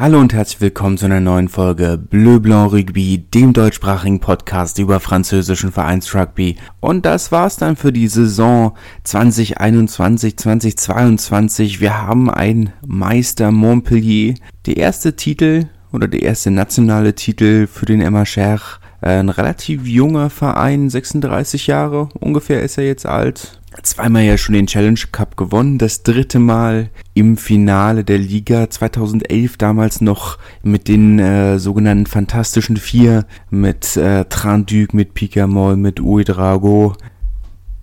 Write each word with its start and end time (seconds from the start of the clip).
Hallo 0.00 0.20
und 0.20 0.32
herzlich 0.32 0.60
willkommen 0.60 0.96
zu 0.96 1.06
einer 1.06 1.18
neuen 1.18 1.48
Folge 1.48 1.98
Bleu 1.98 2.38
Blanc 2.38 2.72
Rugby, 2.72 3.18
dem 3.34 3.52
deutschsprachigen 3.52 4.20
Podcast 4.20 4.78
über 4.78 5.00
französischen 5.00 5.72
Vereinsrugby. 5.72 6.54
Und 6.78 7.04
das 7.04 7.32
war's 7.32 7.56
dann 7.56 7.74
für 7.74 7.92
die 7.92 8.06
Saison 8.06 8.76
2021, 9.02 10.36
2022. 10.36 11.80
Wir 11.80 12.00
haben 12.00 12.30
ein 12.30 12.72
Meister 12.86 13.50
Montpellier. 13.50 14.34
Der 14.66 14.76
erste 14.76 15.16
Titel 15.16 15.66
oder 15.90 16.06
der 16.06 16.22
erste 16.22 16.52
nationale 16.52 17.16
Titel 17.16 17.66
für 17.66 17.86
den 17.86 17.98
MHR. 17.98 18.60
Ein 19.00 19.30
relativ 19.30 19.84
junger 19.84 20.30
Verein, 20.30 20.90
36 20.90 21.66
Jahre 21.66 22.08
ungefähr 22.20 22.62
ist 22.62 22.78
er 22.78 22.84
jetzt 22.84 23.04
alt 23.04 23.57
zweimal 23.82 24.22
ja 24.22 24.38
schon 24.38 24.54
den 24.54 24.66
Challenge 24.66 25.00
Cup 25.12 25.36
gewonnen, 25.36 25.78
das 25.78 26.02
dritte 26.02 26.38
Mal 26.38 26.90
im 27.14 27.36
Finale 27.36 28.04
der 28.04 28.18
Liga 28.18 28.70
2011 28.70 29.56
damals 29.56 30.00
noch 30.00 30.38
mit 30.62 30.88
den 30.88 31.18
äh, 31.18 31.58
sogenannten 31.58 32.06
Fantastischen 32.06 32.76
Vier, 32.76 33.26
mit 33.50 33.96
äh, 33.96 34.24
Tranduc, 34.24 34.94
mit 34.94 35.14
Picamol, 35.14 35.76
mit 35.76 36.00
Uedrago 36.00 36.94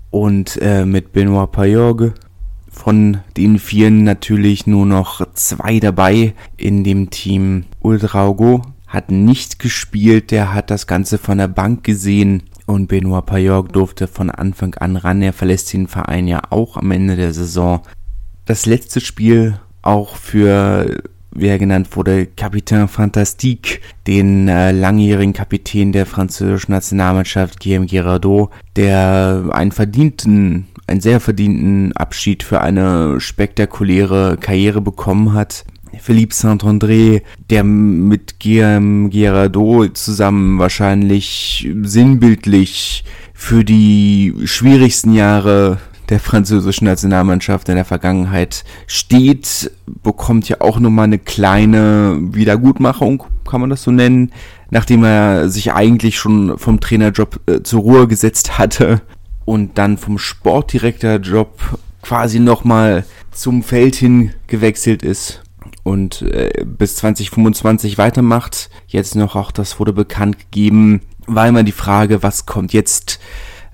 und 0.09 0.59
äh, 0.61 0.85
mit 0.85 1.11
Benoit 1.11 1.51
Payog. 1.51 2.13
Von 2.69 3.19
den 3.37 3.57
Vieren 3.57 4.03
natürlich 4.03 4.67
nur 4.67 4.85
noch 4.85 5.25
zwei 5.33 5.79
dabei 5.79 6.33
in 6.57 6.83
dem 6.83 7.09
Team. 7.09 7.65
Uedrago 7.81 8.63
hat 8.87 9.11
nicht 9.11 9.59
gespielt, 9.59 10.31
der 10.31 10.53
hat 10.53 10.69
das 10.71 10.87
Ganze 10.87 11.17
von 11.17 11.37
der 11.37 11.47
Bank 11.47 11.83
gesehen 11.83 12.43
und 12.65 12.87
Benoit 12.87 13.25
Payog 13.25 13.71
durfte 13.71 14.07
von 14.07 14.29
Anfang 14.29 14.75
an 14.75 14.95
ran. 14.95 15.21
Er 15.21 15.33
verlässt 15.33 15.71
den 15.73 15.87
Verein 15.87 16.27
ja 16.27 16.41
auch 16.49 16.77
am 16.77 16.91
Ende 16.91 17.15
der 17.15 17.33
Saison. 17.33 17.81
Das 18.45 18.65
letzte 18.65 19.01
Spiel 19.01 19.59
auch 19.81 20.15
für, 20.15 21.03
wie 21.31 21.47
er 21.47 21.59
genannt 21.59 21.95
wurde, 21.95 22.25
Capitaine 22.25 22.87
Fantastique, 22.87 23.81
den 24.07 24.47
äh, 24.47 24.71
langjährigen 24.71 25.33
Kapitän 25.33 25.91
der 25.91 26.05
französischen 26.05 26.71
Nationalmannschaft, 26.71 27.59
Guillaume 27.59 27.85
Girardot, 27.85 28.49
der 28.75 29.49
einen 29.51 29.71
verdienten, 29.71 30.67
einen 30.87 31.01
sehr 31.01 31.19
verdienten 31.19 31.93
Abschied 31.93 32.43
für 32.43 32.61
eine 32.61 33.19
spektakuläre 33.19 34.37
Karriere 34.37 34.81
bekommen 34.81 35.33
hat. 35.33 35.65
Philippe 35.99 36.35
Saint-André, 36.35 37.21
der 37.49 37.63
mit 37.63 38.39
Guillaume 38.39 39.09
Girardot 39.09 39.97
zusammen 39.97 40.59
wahrscheinlich 40.59 41.69
sinnbildlich 41.83 43.03
für 43.33 43.63
die 43.63 44.33
schwierigsten 44.45 45.13
Jahre 45.13 45.79
der 46.09 46.19
französischen 46.19 46.85
Nationalmannschaft 46.85 47.67
in 47.69 47.75
der 47.75 47.85
Vergangenheit 47.85 48.63
steht, 48.87 49.71
bekommt 50.03 50.47
ja 50.47 50.61
auch 50.61 50.79
nochmal 50.79 51.05
eine 51.05 51.19
kleine 51.19 52.17
Wiedergutmachung, 52.21 53.23
kann 53.49 53.61
man 53.61 53.69
das 53.69 53.83
so 53.83 53.91
nennen, 53.91 54.31
nachdem 54.69 55.03
er 55.03 55.49
sich 55.49 55.73
eigentlich 55.73 56.17
schon 56.17 56.57
vom 56.57 56.79
Trainerjob 56.79 57.39
äh, 57.47 57.63
zur 57.63 57.81
Ruhe 57.81 58.07
gesetzt 58.07 58.57
hatte 58.57 59.01
und 59.45 59.77
dann 59.77 59.97
vom 59.97 60.17
Sportdirektorjob 60.17 61.79
quasi 62.01 62.39
nochmal 62.39 63.03
zum 63.31 63.63
Feld 63.63 63.95
hin 63.95 64.31
gewechselt 64.47 65.01
ist 65.01 65.44
und 65.85 66.23
äh, 66.23 66.65
bis 66.65 66.95
2025 66.95 67.99
weitermacht. 67.99 68.71
Jetzt 68.87 69.15
noch 69.15 69.35
auch, 69.35 69.51
das 69.51 69.79
wurde 69.79 69.93
bekannt 69.93 70.39
gegeben, 70.39 71.01
war 71.27 71.47
immer 71.47 71.61
die 71.61 71.71
Frage, 71.71 72.23
was 72.23 72.47
kommt 72.47 72.73
jetzt? 72.73 73.19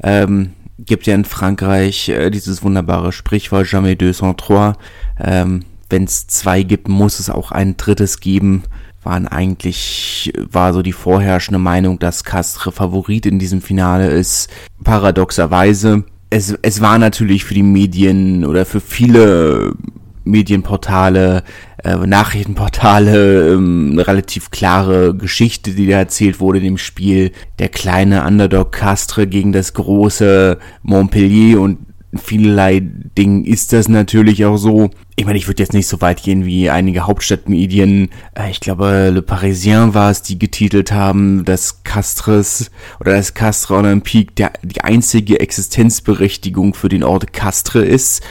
Ähm, 0.04 0.52
gibt 0.78 1.08
ja 1.08 1.16
in 1.16 1.24
Frankreich 1.24 2.10
äh, 2.10 2.30
dieses 2.30 2.64
wunderbare 2.64 3.14
Sprichwort 3.14 3.66
jamais 3.66 3.96
deux 3.96 4.18
sans 4.18 4.36
trois. 4.36 4.74
Ähm, 5.22 5.64
Wenn 5.90 6.04
es 6.04 6.28
zwei 6.28 6.64
gibt, 6.64 6.90
muss 6.90 7.20
es 7.20 7.30
auch 7.30 7.54
ein 7.54 7.78
drittes 7.78 8.20
geben. 8.20 8.64
Waren 9.04 9.30
eigentlich, 9.30 10.34
war 10.52 10.74
so 10.74 10.82
die 10.82 10.92
vorherrschende 10.92 11.60
Meinung, 11.60 11.98
dass 11.98 12.26
Castre 12.26 12.74
Favorit 12.74 13.26
in 13.26 13.40
diesem 13.40 13.62
Finale 13.62 14.08
ist. 14.08 14.50
Paradoxerweise. 14.84 16.04
Es, 16.30 16.58
es 16.62 16.82
war 16.82 16.98
natürlich 16.98 17.46
für 17.46 17.54
die 17.54 17.64
Medien 17.64 18.46
oder 18.46 18.66
für 18.66 18.82
viele 18.82 19.76
Medienportale, 20.24 21.44
äh, 21.84 21.96
Nachrichtenportale, 21.96 23.52
ähm, 23.54 23.92
eine 23.94 24.08
relativ 24.08 24.52
klare 24.52 25.16
Geschichte, 25.16 25.72
die 25.72 25.88
da 25.88 25.98
erzählt 25.98 26.40
wurde 26.40 26.60
in 26.60 26.66
dem 26.66 26.78
Spiel. 26.78 27.32
Der 27.60 27.70
kleine 27.70 28.26
Underdog 28.26 28.72
Castre 28.72 29.28
gegen 29.28 29.52
das 29.52 29.74
große 29.74 30.58
Montpellier 30.84 31.60
und 31.60 31.80
vielerlei 32.16 32.82
Dingen 33.18 33.46
ist 33.46 33.74
das 33.74 33.88
natürlich 33.88 34.46
auch 34.46 34.58
so. 34.58 34.90
Ich 35.16 35.26
meine, 35.26 35.38
ich 35.38 35.48
würde 35.48 35.64
jetzt 35.64 35.74
nicht 35.74 35.88
so 35.88 36.02
weit 36.02 36.24
gehen 36.24 36.46
wie 36.46 36.70
einige 36.70 37.02
Hauptstadtmedien. 37.02 38.10
Äh, 38.36 38.52
ich 38.52 38.60
glaube, 38.60 39.10
Le 39.14 39.22
Parisien 39.22 39.94
war 39.94 40.12
es, 40.12 40.22
die 40.22 40.40
getitelt 40.40 40.92
haben, 40.92 41.46
dass 41.46 41.84
Castres 41.84 42.72
oder 43.00 43.14
das 43.14 43.34
Castre 43.34 43.76
Olympique 43.76 44.34
der, 44.36 44.54
die 44.64 44.82
einzige 44.82 45.40
Existenzberechtigung 45.40 46.74
für 46.74 46.90
den 46.90 47.04
Ort 47.04 47.34
Castre 47.34 47.84
ist. 47.84 48.22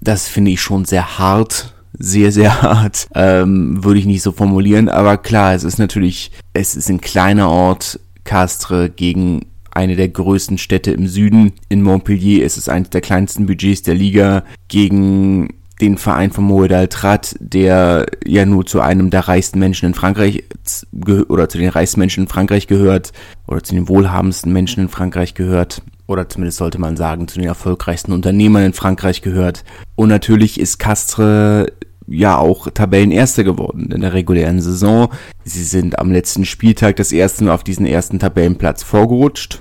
Das 0.00 0.28
finde 0.28 0.50
ich 0.52 0.60
schon 0.60 0.84
sehr 0.84 1.18
hart. 1.18 1.74
Sehr, 2.02 2.32
sehr 2.32 2.62
hart. 2.62 3.08
Ähm, 3.14 3.84
würde 3.84 4.00
ich 4.00 4.06
nicht 4.06 4.22
so 4.22 4.32
formulieren. 4.32 4.88
Aber 4.88 5.18
klar, 5.18 5.54
es 5.54 5.64
ist 5.64 5.78
natürlich, 5.78 6.32
es 6.52 6.74
ist 6.74 6.88
ein 6.88 7.00
kleiner 7.00 7.48
Ort, 7.48 8.00
Castre 8.24 8.90
gegen 8.90 9.46
eine 9.70 9.96
der 9.96 10.08
größten 10.08 10.58
Städte 10.58 10.90
im 10.90 11.06
Süden. 11.06 11.52
In 11.68 11.82
Montpellier 11.82 12.44
ist 12.44 12.56
es 12.56 12.68
eines 12.68 12.90
der 12.90 13.00
kleinsten 13.00 13.46
Budgets 13.46 13.82
der 13.82 13.94
Liga 13.94 14.44
gegen 14.68 15.54
den 15.80 15.96
Verein 15.96 16.30
von 16.30 16.44
Moed 16.44 16.72
Altrat, 16.72 17.36
der 17.40 18.06
ja 18.26 18.44
nur 18.44 18.66
zu 18.66 18.80
einem 18.80 19.10
der 19.10 19.28
reichsten 19.28 19.58
Menschen 19.58 19.86
in 19.86 19.94
Frankreich 19.94 20.44
oder 21.28 21.48
zu 21.48 21.58
den 21.58 21.70
reichsten 21.70 22.00
Menschen 22.00 22.24
in 22.24 22.28
Frankreich 22.28 22.66
gehört 22.66 23.12
oder 23.46 23.62
zu 23.62 23.74
den 23.74 23.88
wohlhabendsten 23.88 24.52
Menschen 24.52 24.82
in 24.82 24.88
Frankreich 24.88 25.34
gehört 25.34 25.82
oder 26.06 26.28
zumindest 26.28 26.58
sollte 26.58 26.78
man 26.78 26.96
sagen, 26.96 27.28
zu 27.28 27.38
den 27.38 27.48
erfolgreichsten 27.48 28.12
Unternehmern 28.12 28.64
in 28.64 28.72
Frankreich 28.72 29.22
gehört. 29.22 29.64
Und 29.94 30.08
natürlich 30.08 30.58
ist 30.58 30.78
Castre 30.78 31.72
ja 32.10 32.36
auch 32.36 32.68
Tabellenerster 32.68 33.44
geworden 33.44 33.90
in 33.92 34.00
der 34.00 34.12
regulären 34.12 34.60
Saison. 34.60 35.08
Sie 35.44 35.62
sind 35.62 35.98
am 35.98 36.10
letzten 36.10 36.44
Spieltag 36.44 36.96
das 36.96 37.12
erste 37.12 37.44
Mal 37.44 37.54
auf 37.54 37.64
diesen 37.64 37.86
ersten 37.86 38.18
Tabellenplatz 38.18 38.82
vorgerutscht. 38.82 39.60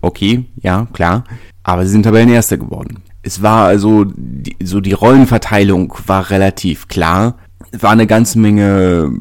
Okay, 0.00 0.44
ja, 0.62 0.86
klar. 0.92 1.24
Aber 1.64 1.84
sie 1.84 1.92
sind 1.92 2.04
Tabellenerster 2.04 2.56
geworden. 2.56 3.02
Es 3.22 3.42
war 3.42 3.66
also, 3.66 4.04
die, 4.06 4.56
so 4.62 4.80
die 4.80 4.92
Rollenverteilung 4.92 5.92
war 6.06 6.30
relativ 6.30 6.88
klar. 6.88 7.36
Es 7.72 7.82
war 7.82 7.90
eine 7.90 8.06
ganze 8.06 8.38
Menge, 8.38 9.12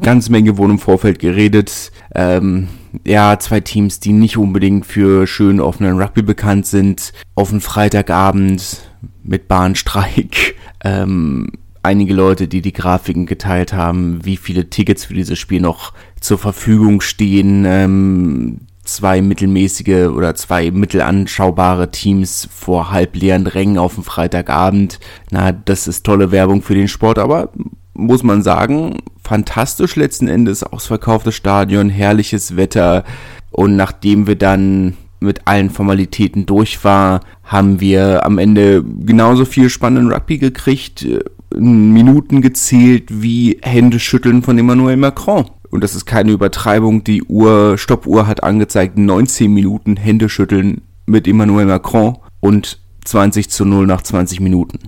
ganze 0.00 0.30
Menge 0.30 0.56
wurde 0.56 0.74
im 0.74 0.78
Vorfeld 0.78 1.18
geredet. 1.18 1.90
Ähm, 2.14 2.68
ja, 3.04 3.38
zwei 3.38 3.60
Teams, 3.60 4.00
die 4.00 4.12
nicht 4.12 4.36
unbedingt 4.36 4.86
für 4.86 5.26
schön 5.26 5.60
offenen 5.60 6.00
Rugby 6.00 6.22
bekannt 6.22 6.66
sind. 6.66 7.12
Auf 7.34 7.50
den 7.50 7.60
Freitagabend 7.60 8.82
mit 9.22 9.48
Bahnstreik. 9.48 10.54
Ähm, 10.84 11.46
einige 11.82 12.14
Leute, 12.14 12.48
die 12.48 12.62
die 12.62 12.72
Grafiken 12.72 13.26
geteilt 13.26 13.72
haben, 13.72 14.24
wie 14.24 14.36
viele 14.36 14.70
Tickets 14.70 15.04
für 15.04 15.14
dieses 15.14 15.38
Spiel 15.38 15.60
noch 15.60 15.92
zur 16.20 16.38
Verfügung 16.38 17.00
stehen. 17.00 17.64
Ähm, 17.66 18.60
zwei 18.84 19.22
mittelmäßige 19.22 20.08
oder 20.08 20.34
zwei 20.34 20.70
mittelanschaubare 20.70 21.90
Teams 21.90 22.48
vor 22.52 22.90
halbleeren 22.90 23.46
Rängen 23.46 23.78
auf 23.78 23.94
dem 23.94 24.04
Freitagabend. 24.04 24.98
Na, 25.30 25.52
das 25.52 25.86
ist 25.86 26.04
tolle 26.04 26.32
Werbung 26.32 26.62
für 26.62 26.74
den 26.74 26.88
Sport, 26.88 27.18
aber 27.18 27.50
muss 27.94 28.22
man 28.22 28.42
sagen, 28.42 28.98
fantastisch 29.22 29.96
letzten 29.96 30.28
Endes 30.28 30.62
ausverkauftes 30.62 31.34
Stadion, 31.34 31.90
herrliches 31.90 32.56
Wetter 32.56 33.04
und 33.50 33.76
nachdem 33.76 34.26
wir 34.26 34.36
dann 34.36 34.96
mit 35.20 35.46
allen 35.46 35.70
Formalitäten 35.70 36.46
durch 36.46 36.82
war, 36.84 37.20
haben 37.44 37.80
wir 37.80 38.26
am 38.26 38.38
Ende 38.38 38.82
genauso 38.82 39.44
viel 39.44 39.70
spannenden 39.70 40.12
Rugby 40.12 40.38
gekriegt, 40.38 41.04
äh, 41.04 41.20
Minuten 41.58 42.40
gezählt 42.40 43.04
wie 43.10 43.58
Händeschütteln 43.62 44.42
von 44.42 44.58
Emmanuel 44.58 44.96
Macron. 44.96 45.50
Und 45.70 45.82
das 45.82 45.94
ist 45.94 46.04
keine 46.04 46.32
Übertreibung, 46.32 47.02
die 47.04 47.22
Uhr, 47.22 47.78
Stoppuhr 47.78 48.26
hat 48.26 48.42
angezeigt 48.42 48.98
19 48.98 49.52
Minuten 49.52 49.96
Händeschütteln 49.96 50.82
mit 51.06 51.26
Emmanuel 51.26 51.66
Macron 51.66 52.18
und 52.40 52.78
20 53.04 53.50
zu 53.50 53.64
0 53.64 53.86
nach 53.86 54.02
20 54.02 54.40
Minuten 54.40 54.78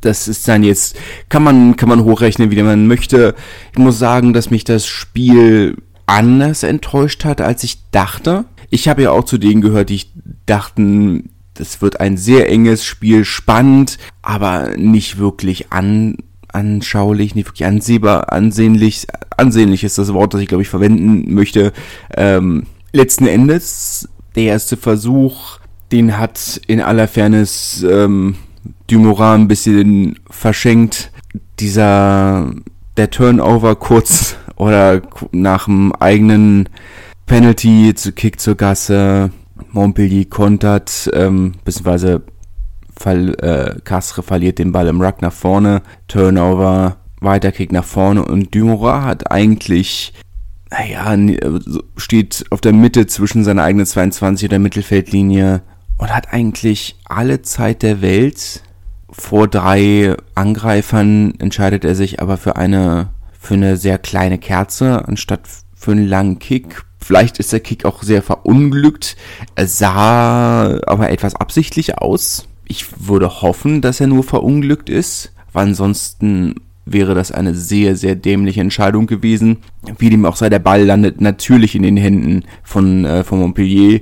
das 0.00 0.28
ist 0.28 0.48
dann 0.48 0.62
jetzt, 0.62 0.96
kann 1.28 1.42
man, 1.42 1.76
kann 1.76 1.88
man 1.88 2.04
hochrechnen, 2.04 2.50
wie 2.50 2.62
man 2.62 2.86
möchte. 2.86 3.34
Ich 3.72 3.78
muss 3.78 3.98
sagen, 3.98 4.32
dass 4.32 4.50
mich 4.50 4.64
das 4.64 4.86
Spiel 4.86 5.76
anders 6.06 6.62
enttäuscht 6.62 7.24
hat, 7.24 7.40
als 7.40 7.62
ich 7.64 7.90
dachte. 7.90 8.46
Ich 8.70 8.88
habe 8.88 9.02
ja 9.02 9.10
auch 9.10 9.24
zu 9.24 9.38
denen 9.38 9.60
gehört, 9.60 9.90
die 9.90 10.02
dachten, 10.46 11.30
das 11.60 11.82
wird 11.82 12.00
ein 12.00 12.16
sehr 12.16 12.48
enges 12.48 12.84
Spiel, 12.84 13.24
spannend, 13.24 13.98
aber 14.22 14.76
nicht 14.76 15.18
wirklich 15.18 15.72
an, 15.72 16.16
anschaulich, 16.48 17.34
nicht 17.34 17.48
wirklich 17.48 17.66
ansehbar, 17.66 18.32
ansehnlich. 18.32 19.06
Ansehnlich 19.36 19.84
ist 19.84 19.98
das 19.98 20.12
Wort, 20.12 20.34
das 20.34 20.40
ich 20.40 20.48
glaube 20.48 20.62
ich 20.62 20.68
verwenden 20.68 21.32
möchte. 21.34 21.72
Ähm, 22.16 22.64
letzten 22.92 23.26
Endes, 23.26 24.08
der 24.34 24.44
erste 24.44 24.76
Versuch, 24.76 25.58
den 25.92 26.18
hat 26.18 26.60
in 26.66 26.80
aller 26.80 27.08
Fairness 27.08 27.84
ähm, 27.88 28.36
Dumoulin 28.86 29.42
ein 29.42 29.48
bisschen 29.48 30.18
verschenkt. 30.30 31.10
Dieser 31.58 32.54
der 32.96 33.10
Turnover 33.10 33.76
kurz 33.76 34.36
oder 34.56 35.02
nach 35.32 35.66
dem 35.66 35.92
eigenen 35.94 36.70
Penalty 37.26 37.94
zu 37.94 38.12
Kick 38.12 38.40
zur 38.40 38.56
Gasse. 38.56 39.30
Montpellier 39.72 40.26
kontert, 40.26 41.10
ähm, 41.14 41.54
beziehungsweise 41.64 42.22
Fall, 42.96 43.34
äh, 43.40 43.80
Castre 43.82 44.22
verliert 44.22 44.58
den 44.58 44.72
Ball 44.72 44.88
im 44.88 45.00
Ruck 45.00 45.22
nach 45.22 45.32
vorne, 45.32 45.82
Turnover, 46.06 46.96
weiter 47.20 47.52
Kick 47.52 47.72
nach 47.72 47.84
vorne 47.84 48.24
und 48.24 48.54
Dumora 48.54 49.04
hat 49.04 49.30
eigentlich, 49.30 50.12
naja, 50.70 51.16
steht 51.96 52.44
auf 52.50 52.60
der 52.60 52.72
Mitte 52.72 53.06
zwischen 53.06 53.44
seiner 53.44 53.62
eigenen 53.62 53.86
22 53.86 54.46
und 54.46 54.52
der 54.52 54.58
Mittelfeldlinie 54.58 55.62
und 55.98 56.14
hat 56.14 56.32
eigentlich 56.32 56.96
alle 57.04 57.42
Zeit 57.42 57.82
der 57.82 58.00
Welt. 58.00 58.62
Vor 59.10 59.48
drei 59.48 60.14
Angreifern 60.34 61.34
entscheidet 61.38 61.84
er 61.84 61.94
sich 61.94 62.20
aber 62.20 62.36
für 62.36 62.56
eine, 62.56 63.08
für 63.38 63.54
eine 63.54 63.76
sehr 63.76 63.98
kleine 63.98 64.38
Kerze 64.38 65.06
anstatt 65.06 65.40
für 65.80 65.92
einen 65.92 66.06
langen 66.06 66.38
Kick. 66.38 66.84
Vielleicht 66.98 67.38
ist 67.38 67.52
der 67.52 67.60
Kick 67.60 67.86
auch 67.86 68.02
sehr 68.02 68.22
verunglückt. 68.22 69.16
Er 69.54 69.66
sah 69.66 70.78
aber 70.86 71.10
etwas 71.10 71.34
absichtlich 71.34 71.98
aus. 71.98 72.46
Ich 72.66 72.86
würde 73.08 73.42
hoffen, 73.42 73.80
dass 73.80 74.00
er 74.00 74.06
nur 74.06 74.22
verunglückt 74.22 74.90
ist, 74.90 75.32
weil 75.52 75.68
ansonsten 75.68 76.56
wäre 76.84 77.14
das 77.14 77.32
eine 77.32 77.54
sehr, 77.54 77.96
sehr 77.96 78.14
dämliche 78.14 78.60
Entscheidung 78.60 79.06
gewesen. 79.06 79.58
Wie 79.98 80.10
dem 80.10 80.26
auch 80.26 80.36
sei, 80.36 80.50
der 80.50 80.58
Ball 80.58 80.84
landet 80.84 81.20
natürlich 81.20 81.74
in 81.74 81.82
den 81.82 81.96
Händen 81.96 82.44
von, 82.62 83.04
äh, 83.04 83.24
von 83.24 83.38
Montpellier 83.40 84.00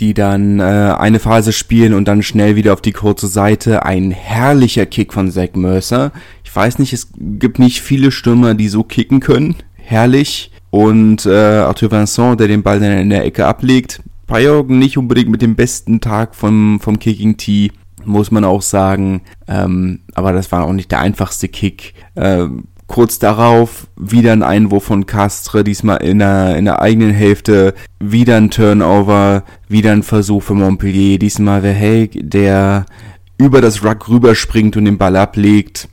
die 0.00 0.12
dann 0.12 0.58
äh, 0.58 0.62
eine 0.62 1.20
Phase 1.20 1.52
spielen 1.52 1.94
und 1.94 2.08
dann 2.08 2.22
schnell 2.22 2.56
wieder 2.56 2.72
auf 2.72 2.80
die 2.80 2.92
kurze 2.92 3.28
Seite. 3.28 3.84
Ein 3.84 4.10
herrlicher 4.10 4.86
Kick 4.86 5.12
von 5.12 5.30
Zach 5.30 5.54
Mercer. 5.54 6.10
Ich 6.42 6.54
weiß 6.54 6.78
nicht, 6.80 6.92
es 6.92 7.08
gibt 7.16 7.58
nicht 7.58 7.80
viele 7.80 8.10
Stürmer, 8.10 8.54
die 8.54 8.68
so 8.68 8.82
kicken 8.82 9.20
können. 9.20 9.54
Herrlich. 9.76 10.50
Und 10.74 11.24
äh, 11.24 11.30
Arthur 11.30 11.92
Vincent, 11.92 12.40
der 12.40 12.48
den 12.48 12.64
Ball 12.64 12.80
dann 12.80 12.98
in 12.98 13.10
der 13.10 13.24
Ecke 13.24 13.46
ablegt. 13.46 14.02
Payog 14.26 14.70
nicht 14.70 14.98
unbedingt 14.98 15.30
mit 15.30 15.40
dem 15.40 15.54
besten 15.54 16.00
Tag 16.00 16.34
vom, 16.34 16.80
vom 16.80 16.98
Kicking 16.98 17.36
Tee, 17.36 17.70
muss 18.04 18.32
man 18.32 18.44
auch 18.44 18.60
sagen. 18.60 19.20
Ähm, 19.46 20.00
aber 20.14 20.32
das 20.32 20.50
war 20.50 20.64
auch 20.64 20.72
nicht 20.72 20.90
der 20.90 20.98
einfachste 20.98 21.46
Kick. 21.46 21.94
Ähm, 22.16 22.64
Kurz 22.88 23.20
darauf 23.20 23.86
wieder 23.96 24.32
ein 24.32 24.42
Einwurf 24.42 24.82
von 24.82 25.06
Castre, 25.06 25.62
diesmal 25.62 26.02
in 26.02 26.18
der, 26.18 26.56
in 26.56 26.64
der 26.64 26.82
eigenen 26.82 27.12
Hälfte, 27.12 27.74
wieder 28.00 28.36
ein 28.36 28.50
Turnover, 28.50 29.44
wieder 29.68 29.92
ein 29.92 30.02
Versuch 30.02 30.42
für 30.42 30.54
Montpellier, 30.54 31.20
diesmal 31.20 31.60
Verheig, 31.60 32.18
der 32.20 32.84
über 33.38 33.60
das 33.60 33.84
Ruck 33.84 34.08
rüberspringt 34.08 34.76
und 34.76 34.86
den 34.86 34.98
Ball 34.98 35.14
ablegt. 35.14 35.88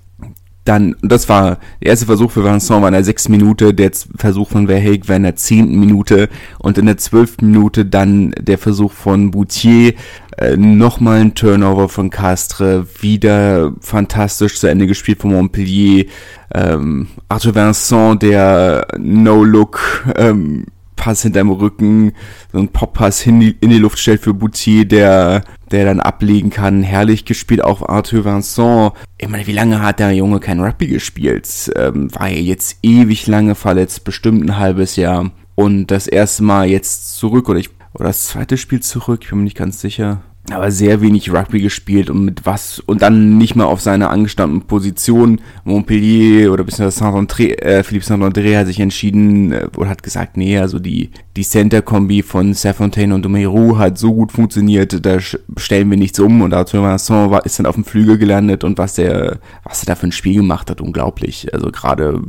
Dann, 0.63 0.95
das 1.01 1.27
war 1.27 1.57
der 1.81 1.89
erste 1.89 2.05
Versuch 2.05 2.31
für 2.31 2.43
Vincent 2.43 2.81
war 2.81 2.87
in 2.87 2.93
der 2.93 3.03
sechsten 3.03 3.31
Minute, 3.31 3.73
der 3.73 3.91
Versuch 4.15 4.49
von 4.49 4.67
Verheig 4.67 5.09
war 5.09 5.15
in 5.15 5.23
der 5.23 5.35
zehnten 5.35 5.79
Minute 5.79 6.29
und 6.59 6.77
in 6.77 6.85
der 6.85 6.97
zwölften 6.97 7.49
Minute 7.49 7.85
dann 7.85 8.31
der 8.39 8.59
Versuch 8.59 8.91
von 8.91 9.31
Boutier, 9.31 9.93
äh, 10.37 10.55
nochmal 10.57 11.21
ein 11.21 11.33
Turnover 11.33 11.89
von 11.89 12.11
Castre, 12.11 12.85
wieder 12.99 13.73
fantastisch 13.81 14.59
zu 14.59 14.67
Ende 14.67 14.85
gespielt 14.85 15.19
von 15.19 15.31
Montpellier, 15.31 16.05
ähm, 16.53 17.07
Arthur 17.27 17.55
Vincent, 17.55 18.21
der 18.21 18.85
No-Look, 18.99 20.05
ähm, 20.15 20.65
Pass 20.95 21.23
hinterm 21.23 21.49
Rücken, 21.49 22.13
so 22.51 22.59
ein 22.59 22.67
Pop-Pass 22.67 23.25
in 23.25 23.41
in 23.41 23.71
die 23.71 23.79
Luft 23.79 23.97
stellt 23.97 24.21
für 24.21 24.35
Boutier, 24.35 24.85
der, 24.85 25.43
der 25.71 25.85
dann 25.85 25.99
ablegen 25.99 26.49
kann. 26.49 26.83
Herrlich 26.83 27.25
gespielt 27.25 27.63
auch 27.63 27.87
Arthur 27.87 28.25
Vincent. 28.25 28.93
Ich 29.17 29.27
meine, 29.27 29.47
wie 29.47 29.53
lange 29.53 29.81
hat 29.81 29.99
der 29.99 30.11
Junge 30.11 30.39
kein 30.39 30.59
Rugby 30.59 30.87
gespielt? 30.87 31.71
Ähm, 31.75 32.13
war 32.13 32.29
er 32.29 32.41
jetzt 32.41 32.77
ewig 32.81 33.27
lange 33.27 33.55
verletzt, 33.55 34.03
bestimmt 34.03 34.43
ein 34.43 34.57
halbes 34.57 34.95
Jahr. 34.95 35.31
Und 35.55 35.87
das 35.87 36.07
erste 36.07 36.43
Mal 36.43 36.67
jetzt 36.67 37.17
zurück, 37.17 37.49
oder 37.49 37.59
ich, 37.59 37.69
oder 37.93 38.05
das 38.05 38.27
zweite 38.27 38.57
Spiel 38.57 38.79
zurück, 38.79 39.21
ich 39.23 39.29
bin 39.29 39.39
mir 39.39 39.43
nicht 39.45 39.57
ganz 39.57 39.81
sicher 39.81 40.21
aber 40.49 40.71
sehr 40.71 41.01
wenig 41.01 41.31
Rugby 41.31 41.61
gespielt 41.61 42.09
und 42.09 42.25
mit 42.25 42.45
was 42.45 42.79
und 42.79 43.01
dann 43.01 43.37
nicht 43.37 43.55
mehr 43.55 43.67
auf 43.67 43.79
seiner 43.79 44.09
angestammten 44.09 44.63
Position. 44.63 45.39
Montpellier 45.63 46.51
oder 46.51 46.63
beziehungsweise 46.63 46.97
Saint-André, 46.97 47.59
äh, 47.61 47.83
Philippe 47.83 48.05
Saint-André 48.05 48.57
hat 48.57 48.67
sich 48.67 48.79
entschieden 48.79 49.51
äh, 49.51 49.67
oder 49.77 49.89
hat 49.89 50.03
gesagt, 50.03 50.37
nee, 50.37 50.57
also 50.57 50.79
die, 50.79 51.11
die 51.35 51.43
Center-Kombi 51.43 52.23
von 52.23 52.53
Serfontaine 52.53 53.13
und 53.13 53.23
Domeyrou 53.23 53.77
hat 53.77 53.97
so 53.97 54.13
gut 54.13 54.31
funktioniert, 54.31 55.05
da 55.05 55.19
stellen 55.19 55.89
wir 55.89 55.97
nichts 55.97 56.19
um 56.19 56.41
und 56.41 56.53
Arthur 56.53 56.83
Vincent 56.83 57.31
war, 57.31 57.45
ist 57.45 57.59
dann 57.59 57.67
auf 57.67 57.75
dem 57.75 57.85
Flügel 57.85 58.17
gelandet 58.17 58.63
und 58.63 58.77
was 58.77 58.95
der, 58.95 59.39
was 59.63 59.83
er 59.83 59.87
da 59.87 59.95
für 59.95 60.07
ein 60.07 60.11
Spiel 60.11 60.35
gemacht 60.35 60.69
hat, 60.69 60.81
unglaublich. 60.81 61.53
Also 61.53 61.71
gerade 61.71 62.21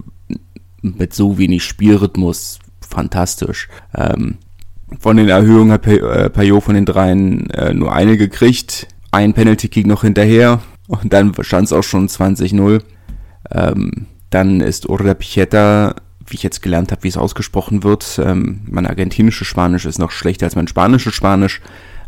mit 0.83 1.15
so 1.15 1.39
wenig 1.39 1.65
Spielrhythmus, 1.65 2.59
fantastisch. 2.81 3.69
Ähm, 3.95 4.37
von 4.99 5.17
den 5.17 5.29
Erhöhungen 5.29 5.73
hat 5.73 5.87
äh, 5.87 6.31
Payot 6.31 6.65
von 6.65 6.75
den 6.75 6.85
dreien 6.85 7.51
äh, 7.51 7.75
nur 7.75 7.93
eine 7.93 8.17
gekriegt. 8.17 8.89
Ein 9.11 9.35
Penalty-Kick 9.35 9.87
noch 9.87 10.03
hinterher. 10.03 10.61
Und 10.89 11.13
dann 11.13 11.33
stand 11.41 11.67
es 11.67 11.73
auch 11.73 11.83
schon 11.83 12.09
20-0. 12.09 12.83
Ähm, 13.51 14.07
dann 14.31 14.61
ist 14.61 14.89
Urda 14.89 15.15
Picheta, 15.15 15.95
wie 16.27 16.35
ich 16.35 16.43
jetzt 16.43 16.63
gelernt 16.63 16.93
habe, 16.93 17.03
wie 17.05 17.09
es 17.09 17.17
ausgesprochen 17.17 17.83
wird. 17.83 18.21
Ähm, 18.23 18.63
mein 18.69 18.87
argentinisches 18.87 19.47
Spanisch 19.47 19.85
ist 19.85 19.99
noch 19.99 20.11
schlechter 20.11 20.47
als 20.47 20.57
mein 20.57 20.69
spanisches 20.69 21.15
Spanisch. 21.15 21.61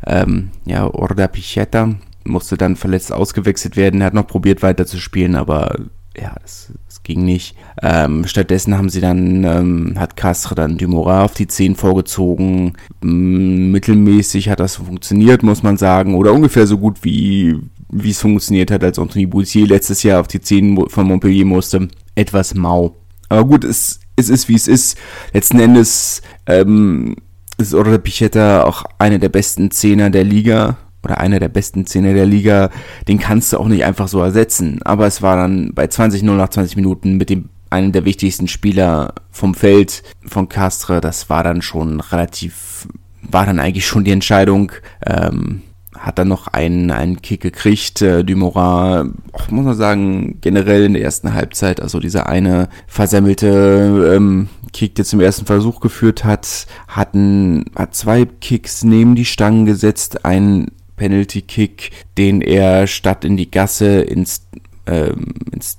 Ähm, 0.07 0.51
ja, 0.65 0.87
Urda 0.87 1.29
Picheta 1.29 1.95
musste 2.25 2.57
dann 2.57 2.77
verletzt 2.77 3.13
ausgewechselt 3.13 3.77
werden. 3.77 4.01
Er 4.01 4.09
hat 4.09 4.15
noch 4.15 4.27
probiert 4.27 4.63
weiterzuspielen, 4.63 5.37
aber 5.37 5.77
ja, 6.17 6.35
das 6.43 6.73
ging 7.05 7.25
nicht. 7.25 7.57
Ähm, 7.83 8.27
stattdessen 8.27 8.77
haben 8.77 8.89
sie 8.89 9.01
dann, 9.01 9.45
ähm, 9.45 9.95
hat 9.97 10.17
Castre 10.17 10.55
dann 10.55 10.79
Dumoulin 10.79 11.21
auf 11.21 11.35
die 11.35 11.47
10 11.47 11.77
vorgezogen. 11.77 12.73
Ähm, 13.03 13.71
mittelmäßig 13.71 14.49
hat 14.49 14.61
das 14.61 14.77
funktioniert, 14.77 15.43
muss 15.43 15.63
man 15.63 15.77
sagen. 15.77 16.15
Oder 16.15 16.33
ungefähr 16.33 16.67
so 16.67 16.79
gut 16.79 16.99
wie, 17.03 17.57
wie 17.91 18.11
es 18.11 18.21
funktioniert 18.21 18.71
hat, 18.71 18.83
als 18.83 18.99
Anthony 18.99 19.27
Boutier 19.27 19.67
letztes 19.67 20.03
Jahr 20.03 20.21
auf 20.21 20.29
die 20.29 20.41
10 20.41 20.89
von 20.89 21.07
Montpellier 21.07 21.45
musste. 21.45 21.89
Etwas 22.15 22.55
mau. 22.55 22.97
Aber 23.29 23.45
gut, 23.45 23.65
es, 23.65 24.01
es 24.17 24.29
ist 24.29 24.49
wie 24.49 24.55
es 24.55 24.67
ist. 24.67 24.99
Letzten 25.33 25.61
Endes 25.61 26.23
ähm, 26.47 27.17
ist 27.59 27.75
Orda 27.75 27.99
Pichetta 27.99 28.65
auch 28.65 28.85
einer 28.99 29.19
der 29.19 29.29
besten 29.29 29.71
Zehner 29.71 30.11
der 30.11 30.25
Liga 30.25 30.79
oder 31.05 31.19
einer 31.19 31.41
der 31.41 31.49
besten 31.49 31.87
Zehner 31.87 32.15
der 32.15 32.27
Liga, 32.27 32.71
den 33.09 33.19
kannst 33.19 33.53
du 33.53 33.59
auch 33.59 33.69
nicht 33.69 33.85
einfach 33.85 34.09
so 34.09 34.21
ersetzen. 34.21 34.81
Aber 34.85 35.07
es 35.07 35.23
war 35.23 35.37
dann 35.37 35.73
bei 35.75 35.85
20-0 35.85 36.25
nach 36.25 36.49
20 36.49 36.77
Minuten 36.77 37.17
mit 37.17 37.31
dem 37.31 37.49
einem 37.71 37.93
der 37.93 38.05
wichtigsten 38.05 38.49
Spieler 38.49 39.15
vom 39.31 39.55
Feld 39.55 40.05
von 40.25 40.49
Castre, 40.49 41.01
das 41.01 41.29
war 41.29 41.43
dann 41.43 41.61
schon 41.61 42.01
relativ, 42.01 42.87
war 43.23 43.47
dann 43.47 43.59
eigentlich 43.59 43.87
schon 43.87 44.05
die 44.05 44.13
Entscheidung. 44.13 44.73
Ähm, 45.05 45.63
hat 45.99 46.19
dann 46.19 46.29
noch 46.29 46.49
einen, 46.49 46.91
einen 46.91 47.23
Kick 47.23 47.41
gekriegt. 47.41 48.03
Äh, 48.03 48.25
Dumoulin, 48.25 49.15
auch, 49.33 49.51
muss 49.51 49.65
man 49.65 49.75
sagen, 49.75 50.39
generell 50.41 50.85
in 50.85 50.95
der 50.95 51.03
ersten 51.03 51.33
Halbzeit, 51.33 51.81
also 51.81 52.01
dieser 52.01 52.27
eine 52.29 52.69
versammelte 52.87 54.13
ähm, 54.15 54.49
Kick, 54.73 54.97
der 54.97 55.05
zum 55.05 55.21
ersten 55.21 55.47
Versuch 55.47 55.81
geführt 55.81 56.25
hat, 56.25 56.67
hatten, 56.89 57.67
hat 57.77 57.95
zwei 57.95 58.27
Kicks 58.27 58.83
neben 58.85 59.15
die 59.15 59.25
Stangen 59.25 59.67
gesetzt, 59.67 60.25
einen 60.25 60.73
Penalty 60.97 61.43
Kick, 61.43 61.91
den 62.17 62.41
er 62.41 62.87
statt 62.87 63.25
in 63.25 63.37
die 63.37 63.51
Gasse 63.51 64.01
ins, 64.01 64.47
ähm, 64.87 65.35
ins 65.53 65.79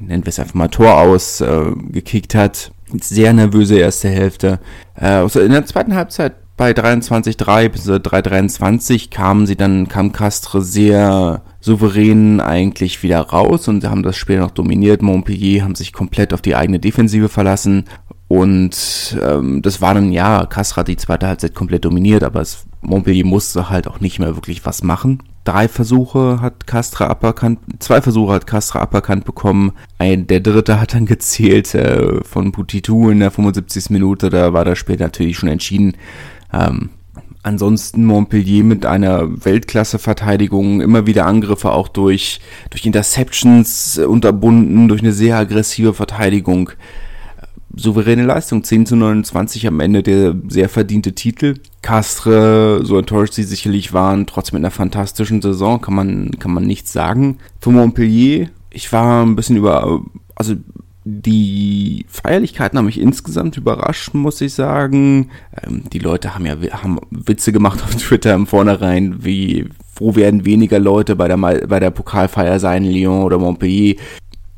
nennen 0.00 0.24
wir 0.24 0.30
es 0.30 0.38
einfach 0.38 0.54
mal 0.54 0.68
Tor 0.68 0.98
aus, 0.98 1.40
äh, 1.40 1.72
gekickt 1.90 2.34
hat. 2.34 2.72
Sehr 3.00 3.32
nervöse 3.32 3.78
erste 3.78 4.08
Hälfte. 4.08 4.60
Äh, 4.98 5.22
in 5.38 5.52
der 5.52 5.66
zweiten 5.66 5.94
Halbzeit 5.94 6.34
bei 6.56 6.72
23-3 6.72 7.68
bis 7.68 7.88
3-23 7.88 9.10
kamen 9.10 9.46
sie 9.46 9.54
dann, 9.54 9.88
kam 9.88 10.10
Castre 10.10 10.60
sehr 10.60 11.42
souverän 11.60 12.40
eigentlich 12.40 13.02
wieder 13.04 13.20
raus 13.20 13.68
und 13.68 13.84
haben 13.84 14.02
das 14.02 14.16
Spiel 14.16 14.38
noch 14.38 14.50
dominiert. 14.50 15.00
Montpellier 15.00 15.62
haben 15.62 15.76
sich 15.76 15.92
komplett 15.92 16.34
auf 16.34 16.42
die 16.42 16.56
eigene 16.56 16.80
Defensive 16.80 17.28
verlassen 17.28 17.84
und 18.28 19.18
ähm, 19.22 19.62
das 19.62 19.80
war 19.80 19.94
dann, 19.94 20.12
ja, 20.12 20.46
hat 20.48 20.88
die 20.88 20.96
zweite 20.96 21.26
Halbzeit 21.26 21.54
komplett 21.54 21.86
dominiert, 21.86 22.22
aber 22.22 22.42
es 22.42 22.66
Montpellier 22.80 23.24
musste 23.24 23.70
halt 23.70 23.88
auch 23.88 24.00
nicht 24.00 24.18
mehr 24.18 24.36
wirklich 24.36 24.64
was 24.64 24.82
machen. 24.82 25.22
Drei 25.44 25.66
Versuche 25.66 26.40
hat 26.40 26.66
Castra 26.66 27.06
aberkannt, 27.06 27.58
zwei 27.78 28.02
Versuche 28.02 28.34
hat 28.34 28.46
Castra 28.46 28.80
aberkannt 28.80 29.24
bekommen. 29.24 29.72
Ein, 29.98 30.26
der 30.26 30.40
dritte 30.40 30.78
hat 30.78 30.94
dann 30.94 31.06
gezählt 31.06 31.74
äh, 31.74 32.22
von 32.22 32.52
Putitu 32.52 33.10
in 33.10 33.20
der 33.20 33.30
75. 33.30 33.90
Minute, 33.90 34.28
da 34.28 34.52
war 34.52 34.64
das 34.64 34.78
Spiel 34.78 34.96
natürlich 34.96 35.38
schon 35.38 35.48
entschieden. 35.48 35.96
Ähm, 36.52 36.90
ansonsten 37.42 38.04
Montpellier 38.04 38.62
mit 38.62 38.84
einer 38.84 39.44
Weltklasse-Verteidigung, 39.44 40.82
immer 40.82 41.06
wieder 41.06 41.26
Angriffe 41.26 41.72
auch 41.72 41.88
durch, 41.88 42.40
durch 42.68 42.84
Interceptions 42.84 43.98
unterbunden, 43.98 44.86
durch 44.86 45.00
eine 45.00 45.12
sehr 45.12 45.38
aggressive 45.38 45.94
Verteidigung 45.94 46.72
souveräne 47.78 48.24
Leistung. 48.24 48.64
10 48.64 48.86
zu 48.86 48.96
29 48.96 49.66
am 49.66 49.80
Ende 49.80 50.02
der 50.02 50.34
sehr 50.48 50.68
verdiente 50.68 51.14
Titel. 51.14 51.54
Castre, 51.82 52.84
so 52.84 52.98
enttäuscht 52.98 53.34
sie 53.34 53.44
sicherlich 53.44 53.92
waren, 53.92 54.26
trotzdem 54.26 54.56
mit 54.56 54.64
einer 54.64 54.70
fantastischen 54.70 55.40
Saison, 55.40 55.80
kann 55.80 55.94
man, 55.94 56.32
kann 56.38 56.52
man 56.52 56.64
nichts 56.64 56.92
sagen. 56.92 57.38
Für 57.60 57.70
Montpellier, 57.70 58.50
ich 58.70 58.92
war 58.92 59.24
ein 59.24 59.36
bisschen 59.36 59.56
über, 59.56 60.02
also 60.34 60.54
Die 61.04 62.04
Feierlichkeiten 62.08 62.76
haben 62.76 62.84
mich 62.84 63.00
insgesamt 63.00 63.56
überrascht, 63.56 64.12
muss 64.12 64.42
ich 64.42 64.52
sagen. 64.52 65.30
Ähm, 65.62 65.84
die 65.90 66.00
Leute 66.00 66.34
haben 66.34 66.44
ja 66.44 66.56
haben 66.82 66.98
Witze 67.10 67.50
gemacht 67.50 67.82
auf 67.82 67.94
Twitter 67.94 68.34
im 68.34 68.46
Vornherein, 68.46 69.24
wie 69.24 69.70
wo 69.94 70.14
werden 70.16 70.44
weniger 70.44 70.78
Leute 70.78 71.16
bei 71.16 71.28
der, 71.28 71.38
bei 71.38 71.80
der 71.80 71.90
Pokalfeier 71.90 72.60
sein, 72.60 72.84
Lyon 72.84 73.22
oder 73.22 73.38
Montpellier. 73.38 73.96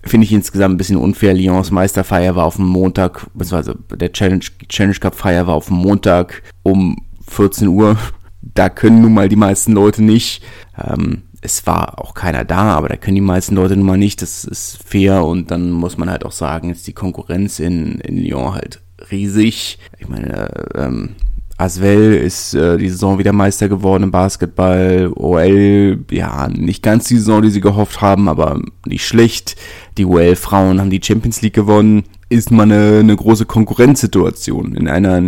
Finde 0.03 0.25
ich 0.27 0.33
insgesamt 0.33 0.75
ein 0.75 0.79
bisschen 0.79 0.97
unfair. 0.97 1.35
Lyons 1.35 1.71
Meisterfeier 1.71 2.35
war 2.37 2.47
auf 2.47 2.57
dem 2.57 2.67
Montag, 2.67 3.27
beziehungsweise 3.35 3.77
der 3.95 4.13
Challenge, 4.13 4.45
Challenge 4.69 4.97
Cup 4.97 5.15
Feier 5.15 5.47
war 5.47 5.55
auf 5.55 5.67
dem 5.67 5.77
Montag 5.77 6.43
um 6.63 6.97
14 7.29 7.69
Uhr. 7.69 7.97
Da 8.43 8.69
können 8.69 9.03
nun 9.03 9.15
mal 9.15 9.29
die 9.29 9.37
meisten 9.37 9.73
Leute 9.73 10.03
nicht. 10.03 10.43
Ähm, 10.79 11.23
es 11.43 11.67
war 11.67 11.99
auch 11.99 12.15
keiner 12.15 12.45
da, 12.45 12.77
aber 12.77 12.89
da 12.89 12.97
können 12.97 13.15
die 13.15 13.21
meisten 13.21 13.55
Leute 13.55 13.77
nun 13.77 13.87
mal 13.87 13.99
nicht. 13.99 14.23
Das 14.23 14.45
ist 14.45 14.83
fair 14.83 15.25
und 15.25 15.51
dann 15.51 15.71
muss 15.71 15.97
man 15.97 16.11
halt 16.11 16.25
auch 16.25 16.33
sagen, 16.33 16.71
ist 16.71 16.87
die 16.87 16.93
Konkurrenz 16.93 17.59
in, 17.59 17.99
in 18.01 18.17
Lyon 18.17 18.55
halt 18.55 18.81
riesig. 19.11 19.79
Ich 19.99 20.09
meine, 20.09 20.51
ähm, 20.75 21.17
Aswell 21.61 22.15
ist 22.15 22.55
äh, 22.55 22.79
die 22.79 22.89
Saison 22.89 23.19
wieder 23.19 23.35
Meister 23.35 23.69
geworden 23.69 24.05
im 24.05 24.11
Basketball. 24.11 25.13
OL, 25.15 25.99
ja, 26.11 26.49
nicht 26.49 26.83
ganz 26.83 27.05
die 27.09 27.17
Saison, 27.19 27.43
die 27.43 27.51
sie 27.51 27.61
gehofft 27.61 28.01
haben, 28.01 28.29
aber 28.31 28.63
nicht 28.87 29.07
schlecht. 29.07 29.57
Die 29.99 30.07
OL-Frauen 30.07 30.81
haben 30.81 30.89
die 30.89 31.03
Champions 31.05 31.43
League 31.43 31.53
gewonnen. 31.53 32.05
Ist 32.31 32.51
mal 32.51 32.63
eine, 32.63 33.01
eine 33.01 33.15
große 33.15 33.45
Konkurrenzsituation 33.45 34.75
in 34.75 34.89
einer 34.89 35.23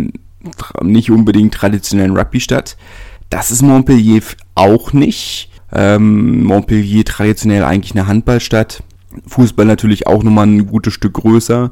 nicht 0.81 1.11
unbedingt 1.11 1.53
traditionellen 1.53 2.17
Rugby-Stadt. 2.17 2.77
Das 3.29 3.51
ist 3.51 3.61
Montpellier 3.61 4.21
auch 4.55 4.91
nicht. 4.91 5.51
Ähm, 5.71 6.43
Montpellier 6.45 7.05
traditionell 7.05 7.63
eigentlich 7.63 7.93
eine 7.93 8.07
Handballstadt. 8.07 8.81
Fußball 9.27 9.67
natürlich 9.67 10.07
auch 10.07 10.23
nochmal 10.23 10.47
ein 10.47 10.65
gutes 10.65 10.95
Stück 10.95 11.13
größer. 11.13 11.71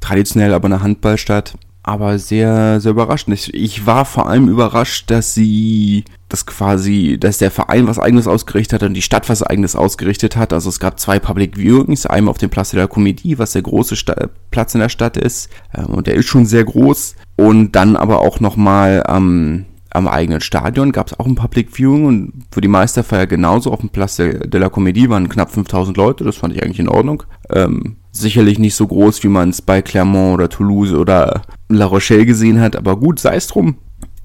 Traditionell 0.00 0.54
aber 0.54 0.66
eine 0.66 0.80
Handballstadt. 0.80 1.58
Aber 1.88 2.18
sehr, 2.18 2.82
sehr 2.82 2.90
überraschend. 2.90 3.32
Ich, 3.32 3.54
ich 3.54 3.86
war 3.86 4.04
vor 4.04 4.28
allem 4.28 4.46
überrascht, 4.46 5.10
dass 5.10 5.32
sie, 5.32 6.04
dass 6.28 6.44
quasi, 6.44 7.16
dass 7.18 7.38
der 7.38 7.50
Verein 7.50 7.86
was 7.86 7.98
eigenes 7.98 8.26
ausgerichtet 8.26 8.82
hat 8.82 8.86
und 8.86 8.92
die 8.92 9.00
Stadt 9.00 9.30
was 9.30 9.42
eigenes 9.42 9.74
ausgerichtet 9.74 10.36
hat. 10.36 10.52
Also 10.52 10.68
es 10.68 10.80
gab 10.80 11.00
zwei 11.00 11.18
Public 11.18 11.56
Viewings, 11.56 12.04
einmal 12.04 12.32
auf 12.32 12.36
dem 12.36 12.50
Place 12.50 12.72
de 12.72 12.80
la 12.80 12.84
Comédie, 12.84 13.38
was 13.38 13.52
der 13.52 13.62
große 13.62 13.96
Sta 13.96 14.28
Platz 14.50 14.74
in 14.74 14.80
der 14.80 14.90
Stadt 14.90 15.16
ist. 15.16 15.48
Ähm, 15.74 15.86
und 15.86 16.06
der 16.06 16.16
ist 16.16 16.26
schon 16.26 16.44
sehr 16.44 16.62
groß. 16.62 17.14
Und 17.36 17.72
dann 17.72 17.96
aber 17.96 18.20
auch 18.20 18.38
nochmal 18.38 19.02
am, 19.06 19.64
am 19.88 20.08
eigenen 20.08 20.42
Stadion 20.42 20.92
gab 20.92 21.06
es 21.06 21.18
auch 21.18 21.24
ein 21.24 21.36
Public 21.36 21.70
Viewing 21.74 22.04
und 22.04 22.32
für 22.50 22.60
die 22.60 22.68
Meisterfeier 22.68 23.26
genauso 23.26 23.72
auf 23.72 23.80
dem 23.80 23.88
Place 23.88 24.16
de 24.16 24.60
la 24.60 24.66
Comédie 24.66 25.08
waren 25.08 25.30
knapp 25.30 25.52
5000 25.52 25.96
Leute, 25.96 26.24
das 26.24 26.36
fand 26.36 26.54
ich 26.54 26.62
eigentlich 26.62 26.80
in 26.80 26.90
Ordnung. 26.90 27.22
Ähm, 27.48 27.96
sicherlich 28.12 28.58
nicht 28.58 28.74
so 28.74 28.86
groß, 28.86 29.22
wie 29.22 29.28
man 29.28 29.50
es 29.50 29.62
bei 29.62 29.82
Clermont 29.82 30.34
oder 30.34 30.48
Toulouse 30.48 30.92
oder 30.92 31.42
La 31.68 31.86
Rochelle 31.86 32.26
gesehen 32.26 32.60
hat, 32.60 32.76
aber 32.76 32.96
gut, 32.96 33.18
sei 33.20 33.36
es 33.36 33.46
drum. 33.46 33.76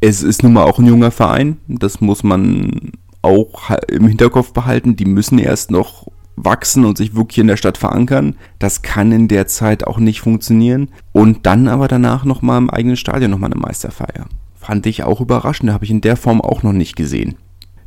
Es 0.02 0.24
ist 0.24 0.44
nun 0.44 0.54
mal 0.54 0.64
auch 0.64 0.80
ein 0.80 0.86
junger 0.86 1.12
Verein, 1.12 1.58
das 1.68 2.02
muss 2.02 2.24
man 2.24 2.92
auch 3.24 3.72
im 3.88 4.08
Hinterkopf 4.08 4.54
behalten. 4.54 4.96
Die 4.96 5.06
müssen 5.06 5.40
erst 5.40 5.72
noch 5.72 6.08
wachsen 6.36 6.86
und 6.86 6.98
sich 6.98 7.16
wirklich 7.16 7.40
in 7.40 7.48
der 7.48 7.58
Stadt 7.58 7.78
verankern. 7.78 8.36
Das 8.60 8.82
kann 8.84 9.12
in 9.12 9.28
der 9.28 9.48
Zeit 9.48 9.88
auch 9.88 9.98
nicht 9.98 10.22
funktionieren. 10.22 10.90
Und 11.12 11.46
dann 11.46 11.68
aber 11.68 11.88
danach 11.88 12.26
nochmal 12.26 12.60
im 12.60 12.70
eigenen 12.70 12.98
Stadion 12.98 13.32
nochmal 13.32 13.52
eine 13.52 13.62
Meisterfeier. 13.62 14.28
Fand 14.56 14.86
ich 14.86 15.04
auch 15.04 15.22
überraschend, 15.22 15.72
habe 15.72 15.86
ich 15.86 15.92
in 15.92 16.02
der 16.02 16.18
Form 16.18 16.42
auch 16.42 16.64
noch 16.64 16.74
nicht 16.74 16.96
gesehen. 16.96 17.36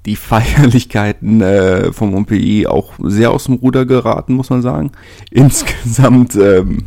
Die 0.07 0.17
Feierlichkeiten 0.17 1.41
äh, 1.41 1.93
vom 1.93 2.13
Montpellier 2.13 2.73
auch 2.73 2.95
sehr 3.03 3.31
aus 3.31 3.45
dem 3.45 3.55
Ruder 3.55 3.85
geraten, 3.85 4.35
muss 4.35 4.51
man 4.51 4.63
sagen. 4.63 4.93
Insgesamt, 5.31 6.37
ähm, 6.37 6.85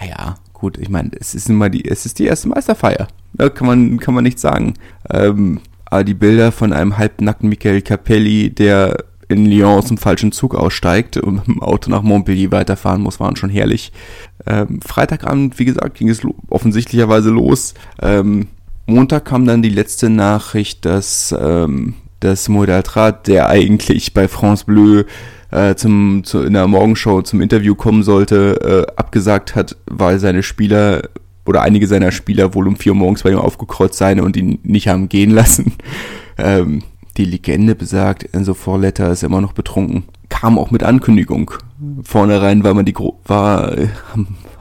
naja, 0.00 0.34
gut, 0.52 0.76
ich 0.78 0.88
meine, 0.88 1.10
es 1.18 1.34
ist 1.34 1.48
immer 1.48 1.70
die, 1.70 1.84
es 1.88 2.04
ist 2.04 2.18
die 2.18 2.26
erste 2.26 2.48
Meisterfeier. 2.48 3.08
Da 3.32 3.48
kann 3.48 3.66
man, 3.66 3.98
kann 3.98 4.14
man 4.14 4.24
nicht 4.24 4.38
sagen. 4.38 4.74
Ähm, 5.10 5.60
aber 5.86 6.04
die 6.04 6.14
Bilder 6.14 6.50
von 6.50 6.72
einem 6.72 6.98
halbnackten 6.98 7.48
Michael 7.48 7.82
Capelli, 7.82 8.50
der 8.50 9.04
in 9.28 9.46
Lyon 9.46 9.78
aus 9.78 9.86
dem 9.86 9.98
falschen 9.98 10.32
Zug 10.32 10.54
aussteigt 10.54 11.16
und 11.16 11.34
mit 11.34 11.46
dem 11.46 11.62
Auto 11.62 11.90
nach 11.90 12.02
Montpellier 12.02 12.52
weiterfahren 12.52 13.02
muss, 13.02 13.20
waren 13.20 13.36
schon 13.36 13.50
herrlich. 13.50 13.92
Ähm, 14.46 14.80
Freitagabend, 14.80 15.58
wie 15.58 15.64
gesagt, 15.64 15.96
ging 15.96 16.08
es 16.08 16.22
lo 16.22 16.34
offensichtlicherweise 16.48 17.30
los. 17.30 17.74
Ähm, 18.02 18.48
Montag 18.86 19.24
kam 19.24 19.46
dann 19.46 19.62
die 19.62 19.70
letzte 19.70 20.10
Nachricht, 20.10 20.84
dass, 20.84 21.34
ähm, 21.38 21.94
dass 22.20 22.48
Modaltrat, 22.48 23.26
der 23.26 23.48
eigentlich 23.48 24.12
bei 24.12 24.28
France 24.28 24.64
Bleu 24.66 25.04
äh, 25.50 25.74
zum, 25.74 26.22
zu, 26.24 26.42
in 26.42 26.52
der 26.52 26.66
Morgenshow 26.66 27.22
zum 27.22 27.40
Interview 27.40 27.74
kommen 27.74 28.02
sollte, 28.02 28.86
äh, 28.88 28.92
abgesagt 28.96 29.54
hat, 29.54 29.76
weil 29.86 30.18
seine 30.18 30.42
Spieler 30.42 31.02
oder 31.46 31.62
einige 31.62 31.86
seiner 31.86 32.12
Spieler 32.12 32.54
wohl 32.54 32.68
um 32.68 32.76
vier 32.76 32.92
Uhr 32.92 32.98
morgens 32.98 33.22
bei 33.22 33.30
ihm 33.30 33.38
aufgekreuzt 33.38 33.96
seien 33.96 34.20
und 34.20 34.36
ihn 34.36 34.58
nicht 34.62 34.88
haben 34.88 35.08
gehen 35.08 35.30
lassen. 35.30 35.72
Ähm, 36.36 36.82
die 37.16 37.26
Legende 37.26 37.76
besagt, 37.76 38.34
Enzo 38.34 38.54
Vorletter 38.54 39.12
ist 39.12 39.22
immer 39.22 39.40
noch 39.40 39.52
betrunken. 39.52 40.02
Kam 40.30 40.58
auch 40.58 40.72
mit 40.72 40.82
Ankündigung. 40.82 41.52
Vornherein 42.02 42.64
war 42.64 42.74
man 42.74 42.84
die 42.84 42.92
Gro 42.92 43.20
war, 43.24 43.72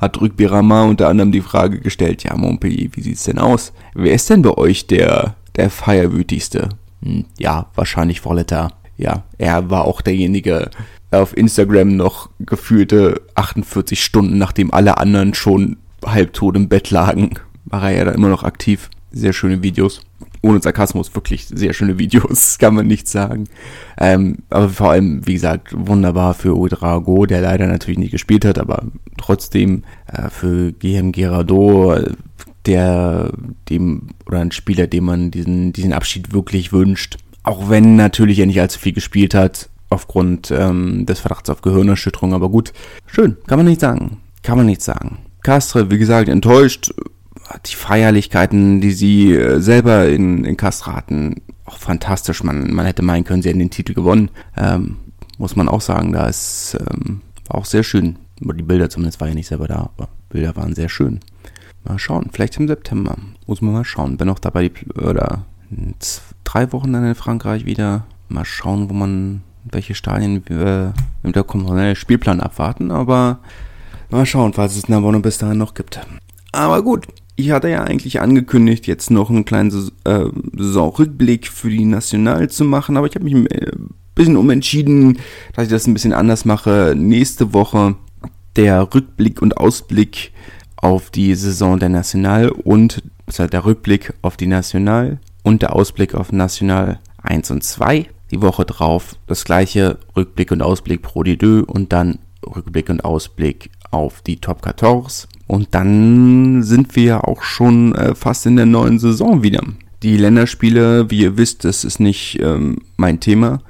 hat 0.03 0.19
Rama 0.21 0.83
unter 0.83 1.09
anderem 1.09 1.31
die 1.31 1.41
Frage 1.41 1.79
gestellt, 1.79 2.23
ja 2.23 2.35
Montpellier, 2.35 2.89
wie 2.93 3.01
sieht's 3.01 3.23
denn 3.23 3.39
aus? 3.39 3.73
Wer 3.93 4.13
ist 4.13 4.29
denn 4.29 4.41
bei 4.41 4.51
euch 4.51 4.87
der, 4.87 5.35
der 5.55 5.69
Feierwütigste? 5.69 6.69
Hm, 7.03 7.25
ja, 7.39 7.67
wahrscheinlich 7.75 8.21
Vorletter. 8.21 8.71
Ja, 8.97 9.23
er 9.37 9.69
war 9.69 9.85
auch 9.85 10.01
derjenige 10.01 10.69
auf 11.11 11.35
Instagram 11.35 11.95
noch 11.95 12.29
gefühlte 12.39 13.21
48 13.35 14.03
Stunden, 14.03 14.37
nachdem 14.37 14.73
alle 14.73 14.97
anderen 14.97 15.33
schon 15.33 15.77
halbtot 16.05 16.55
im 16.55 16.69
Bett 16.69 16.91
lagen, 16.91 17.31
war 17.65 17.83
er 17.83 17.97
ja 17.97 18.05
dann 18.05 18.15
immer 18.15 18.29
noch 18.29 18.43
aktiv. 18.43 18.89
Sehr 19.11 19.33
schöne 19.33 19.61
Videos 19.61 20.01
ohne 20.43 20.61
Sarkasmus 20.61 21.15
wirklich 21.15 21.47
sehr 21.47 21.73
schöne 21.73 21.97
Videos, 21.97 22.57
kann 22.59 22.75
man 22.75 22.85
nicht 22.85 23.07
sagen. 23.07 23.45
Ähm, 23.97 24.39
aber 24.49 24.69
vor 24.69 24.91
allem, 24.91 25.25
wie 25.25 25.33
gesagt, 25.33 25.73
wunderbar 25.75 26.35
für 26.35 26.53
Ouedraogo, 26.53 27.25
der 27.25 27.41
leider 27.41 27.65
natürlich 27.65 27.97
nicht 27.97 28.11
gespielt 28.11 28.45
hat, 28.45 28.59
aber 28.59 28.83
trotzdem 29.17 29.83
äh, 30.07 30.29
für 30.29 30.73
GM 30.73 31.13
Gerardo, 31.13 31.97
der 32.65 33.31
dem 33.69 34.09
oder 34.27 34.39
ein 34.39 34.51
Spieler, 34.51 34.87
dem 34.87 35.05
man 35.05 35.31
diesen 35.31 35.73
diesen 35.73 35.93
Abschied 35.93 36.33
wirklich 36.33 36.71
wünscht. 36.71 37.17
Auch 37.43 37.69
wenn 37.69 37.95
natürlich 37.95 38.39
er 38.39 38.45
nicht 38.45 38.61
allzu 38.61 38.79
viel 38.79 38.93
gespielt 38.93 39.33
hat 39.33 39.69
aufgrund 39.89 40.51
ähm, 40.51 41.05
des 41.05 41.19
Verdachts 41.19 41.49
auf 41.49 41.61
Gehirnerschütterung, 41.61 42.33
aber 42.33 42.49
gut, 42.49 42.73
schön, 43.05 43.37
kann 43.47 43.59
man 43.59 43.65
nicht 43.65 43.81
sagen, 43.81 44.21
kann 44.41 44.57
man 44.57 44.65
nicht 44.65 44.81
sagen. 44.81 45.19
Castre, 45.43 45.91
wie 45.91 45.97
gesagt, 45.97 46.29
enttäuscht, 46.29 46.93
die 47.65 47.75
Feierlichkeiten, 47.75 48.81
die 48.81 48.91
sie 48.91 49.33
äh, 49.33 49.59
selber 49.59 50.07
in, 50.07 50.45
in 50.45 50.57
Castra 50.57 50.95
hatten, 50.95 51.41
auch 51.65 51.77
fantastisch. 51.77 52.43
Man, 52.43 52.73
man 52.73 52.85
hätte 52.85 53.01
meinen 53.01 53.23
können, 53.23 53.41
sie 53.41 53.49
hätten 53.49 53.59
den 53.59 53.69
Titel 53.69 53.93
gewonnen. 53.93 54.29
Ähm, 54.57 54.97
muss 55.37 55.55
man 55.55 55.69
auch 55.69 55.81
sagen, 55.81 56.11
da 56.11 56.27
ist 56.27 56.77
ähm, 56.79 57.21
auch 57.49 57.65
sehr 57.65 57.83
schön. 57.83 58.17
Die 58.39 58.63
Bilder 58.63 58.89
zumindest 58.89 59.21
war 59.21 59.27
ja 59.27 59.33
nicht 59.33 59.47
selber 59.47 59.67
da, 59.67 59.89
aber 59.95 60.09
Bilder 60.29 60.55
waren 60.55 60.75
sehr 60.75 60.89
schön. 60.89 61.19
Mal 61.83 61.99
schauen, 61.99 62.29
vielleicht 62.31 62.57
im 62.57 62.67
September. 62.67 63.17
Muss 63.45 63.61
man 63.61 63.73
mal 63.73 63.85
schauen. 63.85 64.17
Bin 64.17 64.29
auch 64.29 64.39
dabei, 64.39 64.69
die, 64.69 64.91
oder 64.93 65.45
drei 66.43 66.71
Wochen 66.71 66.93
dann 66.93 67.05
in 67.05 67.15
Frankreich 67.15 67.65
wieder. 67.65 68.05
Mal 68.29 68.45
schauen, 68.45 68.89
wo 68.89 68.93
man, 68.93 69.43
welche 69.65 69.95
Stadien 69.95 70.43
wir, 70.47 70.93
da 71.23 71.43
kommt 71.43 71.65
noch 71.65 71.95
Spielplan 71.95 72.41
abwarten, 72.41 72.91
aber 72.91 73.39
mal 74.09 74.25
schauen, 74.25 74.53
falls 74.53 74.75
es 74.75 74.89
Navone 74.89 75.19
bis 75.19 75.37
dahin 75.37 75.57
noch 75.57 75.73
gibt. 75.73 75.99
Aber 76.51 76.81
gut, 76.83 77.07
ich 77.35 77.51
hatte 77.51 77.69
ja 77.69 77.83
eigentlich 77.83 78.21
angekündigt, 78.21 78.87
jetzt 78.87 79.09
noch 79.09 79.29
einen 79.29 79.45
kleinen 79.45 79.71
äh, 80.03 80.25
Saisonrückblick 80.55 81.47
für 81.47 81.69
die 81.69 81.85
National 81.85 82.49
zu 82.49 82.63
machen, 82.63 82.97
aber 82.97 83.07
ich 83.07 83.15
habe 83.15 83.25
mich 83.25 83.33
ein 83.33 83.47
äh, 83.47 83.71
bisschen 84.15 84.37
umentschieden, 84.37 85.19
dass 85.55 85.65
ich 85.65 85.71
das 85.71 85.87
ein 85.87 85.93
bisschen 85.93 86.13
anders 86.13 86.45
mache. 86.45 86.93
Nächste 86.95 87.53
Woche 87.53 87.95
der 88.55 88.93
Rückblick 88.93 89.41
und 89.41 89.57
Ausblick 89.57 90.31
auf 90.75 91.09
die 91.09 91.33
Saison 91.33 91.79
der 91.79 91.89
National 91.89 92.49
und 92.49 93.01
der 93.39 93.65
Rückblick 93.65 94.13
auf 94.21 94.37
die 94.37 94.47
National 94.47 95.19
und 95.43 95.61
der 95.61 95.75
Ausblick 95.75 96.13
auf 96.13 96.31
National 96.31 96.99
1 97.21 97.49
und 97.51 97.63
2. 97.63 98.07
Die 98.31 98.41
Woche 98.41 98.65
drauf 98.65 99.15
das 99.27 99.45
gleiche 99.45 99.97
Rückblick 100.15 100.51
und 100.51 100.61
Ausblick 100.61 101.01
pro 101.01 101.23
die 101.23 101.37
Deux 101.37 101.63
und 101.65 101.93
dann 101.93 102.19
Rückblick 102.45 102.89
und 102.89 103.05
Ausblick 103.05 103.69
auf 103.93 104.21
die 104.21 104.37
Top 104.37 104.63
14. 104.63 105.29
Und 105.47 105.75
dann 105.75 106.63
sind 106.63 106.95
wir 106.95 107.03
ja 107.03 107.23
auch 107.23 107.43
schon 107.43 107.95
äh, 107.95 108.15
fast 108.15 108.45
in 108.45 108.55
der 108.55 108.65
neuen 108.65 108.99
Saison 108.99 109.43
wieder. 109.43 109.61
Die 110.01 110.17
Länderspiele, 110.17 111.09
wie 111.09 111.21
ihr 111.21 111.37
wisst, 111.37 111.63
das 111.65 111.83
ist 111.83 111.99
nicht 111.99 112.39
ähm, 112.41 112.79
mein 112.97 113.19
Thema. 113.19 113.61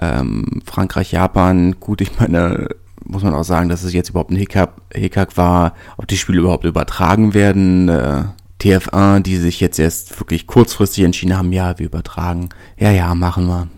Ähm, 0.00 0.60
Frankreich, 0.64 1.12
Japan, 1.12 1.76
gut, 1.80 2.00
ich 2.00 2.18
meine, 2.18 2.68
muss 3.04 3.22
man 3.22 3.34
auch 3.34 3.44
sagen, 3.44 3.68
dass 3.68 3.84
es 3.84 3.92
jetzt 3.92 4.10
überhaupt 4.10 4.30
ein 4.30 4.36
Hickhack, 4.36 4.72
Hickhack 4.92 5.36
war, 5.36 5.74
ob 5.96 6.06
die 6.08 6.18
Spiele 6.18 6.40
überhaupt 6.40 6.64
übertragen 6.64 7.34
werden. 7.34 7.88
Äh, 7.88 8.24
TF1, 8.60 9.20
die 9.20 9.36
sich 9.36 9.60
jetzt 9.60 9.78
erst 9.78 10.18
wirklich 10.18 10.46
kurzfristig 10.46 11.04
entschieden 11.04 11.36
haben, 11.36 11.52
ja, 11.52 11.78
wir 11.78 11.86
übertragen. 11.86 12.48
Ja, 12.76 12.90
ja, 12.90 13.14
machen 13.14 13.46
wir. 13.46 13.68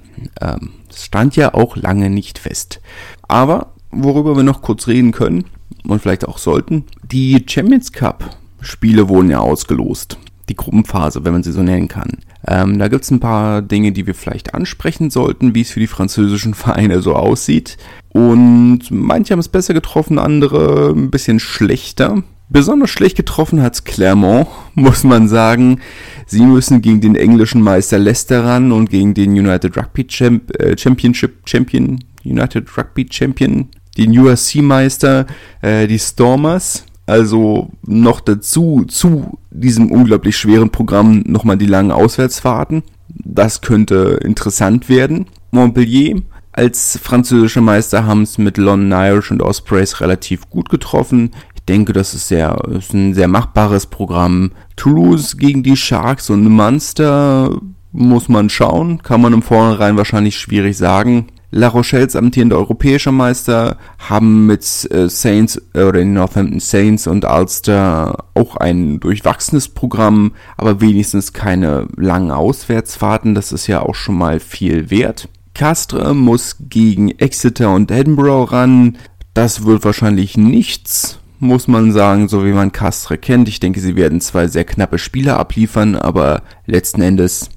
Ähm, 0.40 0.71
stand 0.95 1.37
ja 1.37 1.54
auch 1.54 1.76
lange 1.76 2.11
nicht 2.11 2.38
fest. 2.38 2.80
Aber 3.28 3.75
worüber 3.90 4.37
wir 4.37 4.42
noch 4.42 4.62
kurz 4.62 4.87
reden 4.87 5.12
können, 5.12 5.45
und 5.85 6.00
vielleicht 6.00 6.27
auch 6.27 6.39
sollten. 6.39 6.85
Die 7.11 7.45
Champions 7.47 7.93
Cup 7.93 8.37
Spiele 8.61 9.09
wurden 9.09 9.31
ja 9.31 9.41
ausgelost. 9.41 10.19
Die 10.49 10.57
Gruppenphase, 10.57 11.25
wenn 11.25 11.33
man 11.33 11.43
sie 11.43 11.53
so 11.53 11.62
nennen 11.62 11.89
kann. 11.89 12.19
Ähm, 12.47 12.79
da 12.79 12.89
gibt 12.89 13.05
es 13.05 13.11
ein 13.11 13.21
paar 13.21 13.62
Dinge, 13.62 13.93
die 13.93 14.07
wir 14.07 14.15
vielleicht 14.15 14.55
ansprechen 14.55 15.11
sollten, 15.11 15.55
wie 15.55 15.61
es 15.61 15.71
für 15.71 15.81
die 15.81 15.87
französischen 15.87 16.55
Vereine 16.55 17.03
so 17.03 17.15
aussieht. 17.15 17.77
Und 18.09 18.91
manche 18.91 19.33
haben 19.33 19.41
es 19.41 19.49
besser 19.49 19.75
getroffen, 19.75 20.19
andere 20.19 20.93
ein 20.95 21.11
bisschen 21.11 21.39
schlechter. 21.39 22.23
Besonders 22.49 22.91
schlecht 22.91 23.17
getroffen 23.17 23.62
hat 23.62 23.85
Clermont, 23.85 24.49
muss 24.75 25.05
man 25.05 25.29
sagen. 25.29 25.81
Sie 26.27 26.45
müssen 26.45 26.83
gegen 26.83 27.00
den 27.00 27.15
englischen 27.15 27.62
Meister 27.62 27.99
Leicester 27.99 28.45
ran 28.45 28.73
und 28.73 28.91
gegen 28.91 29.15
den 29.15 29.31
United 29.31 29.77
Rugby 29.77 30.07
Champ 30.07 30.50
äh, 30.61 30.77
Championship 30.77 31.49
Champion, 31.49 32.03
United 32.25 32.67
Rugby 32.77 33.07
Champion, 33.09 33.69
den 33.97 34.17
URC-Meister, 34.17 35.27
äh, 35.63 35.87
die 35.87 35.99
Stormers. 35.99 36.85
Also 37.07 37.71
noch 37.83 38.21
dazu, 38.21 38.85
zu 38.87 39.39
diesem 39.51 39.91
unglaublich 39.91 40.37
schweren 40.37 40.71
Programm 40.71 41.25
nochmal 41.27 41.57
die 41.57 41.67
langen 41.67 41.91
Auswärtsfahrten. 41.91 42.85
Das 43.09 43.61
könnte 43.61 44.21
interessant 44.23 44.89
werden. 44.89 45.27
Montpellier 45.51 46.23
als 46.53 46.99
französischer 47.03 47.61
Meister 47.61 48.07
haben 48.07 48.23
es 48.23 48.39
mit 48.39 48.59
London 48.59 48.93
Irish 48.93 49.31
und 49.31 49.43
Ospreys 49.43 50.01
relativ 50.01 50.51
gut 50.51 50.69
getroffen. 50.69 51.31
Ich 51.55 51.63
denke, 51.65 51.93
das 51.93 52.15
ist, 52.15 52.29
sehr, 52.29 52.57
ist 52.71 52.93
ein 52.93 53.15
sehr 53.15 53.29
machbares 53.29 53.87
Programm. 53.87 54.53
Toulouse 54.77 55.37
gegen 55.37 55.63
die 55.63 55.77
Sharks 55.77 56.29
und 56.31 56.45
Munster 56.49 57.57
muss 57.93 58.29
man 58.29 58.51
schauen. 58.51 59.03
Kann 59.03 59.21
man 59.21 59.33
im 59.33 59.43
Vornherein 59.43 59.97
wahrscheinlich 59.97 60.39
schwierig 60.39 60.77
sagen. 60.77 61.29
La 61.52 61.66
Rochelles 61.69 62.14
amtierende 62.14 62.57
europäischer 62.57 63.11
Meister 63.11 63.76
haben 63.99 64.47
mit 64.47 64.62
äh, 64.92 65.09
Saints 65.09 65.61
äh, 65.75 65.83
oder 65.83 65.99
den 65.99 66.12
Northampton 66.12 66.61
Saints 66.61 67.09
und 67.09 67.25
Ulster 67.25 68.25
auch 68.35 68.57
ein 68.57 69.00
durchwachsenes 69.00 69.69
Programm, 69.69 70.33
aber 70.57 70.80
wenigstens 70.80 71.33
keine 71.33 71.88
langen 71.97 72.30
Auswärtsfahrten. 72.30 73.35
Das 73.35 73.50
ist 73.50 73.66
ja 73.66 73.83
auch 73.83 73.97
schon 73.97 74.16
mal 74.16 74.38
viel 74.38 74.90
wert. 74.90 75.28
Castre 75.54 76.14
muss 76.14 76.57
gegen 76.61 77.11
Exeter 77.19 77.75
und 77.75 77.90
Edinburgh 77.90 78.52
ran. 78.52 78.97
Das 79.35 79.64
wird 79.64 79.85
wahrscheinlich 79.85 80.37
nichts, 80.37 81.19
muss 81.40 81.66
man 81.66 81.90
sagen, 81.90 82.28
so 82.28 82.45
wie 82.45 82.52
man 82.52 82.71
Castre 82.71 83.19
kennt. 83.19 83.49
Ich 83.49 83.59
denke, 83.59 83.80
sie 83.80 83.97
werden 83.97 84.21
zwei 84.21 84.47
sehr 84.47 84.64
knappe 84.64 84.99
Spiele 84.99 85.37
abliefern, 85.37 85.97
aber 85.97 86.42
letzten 86.66 87.02
Endes 87.02 87.50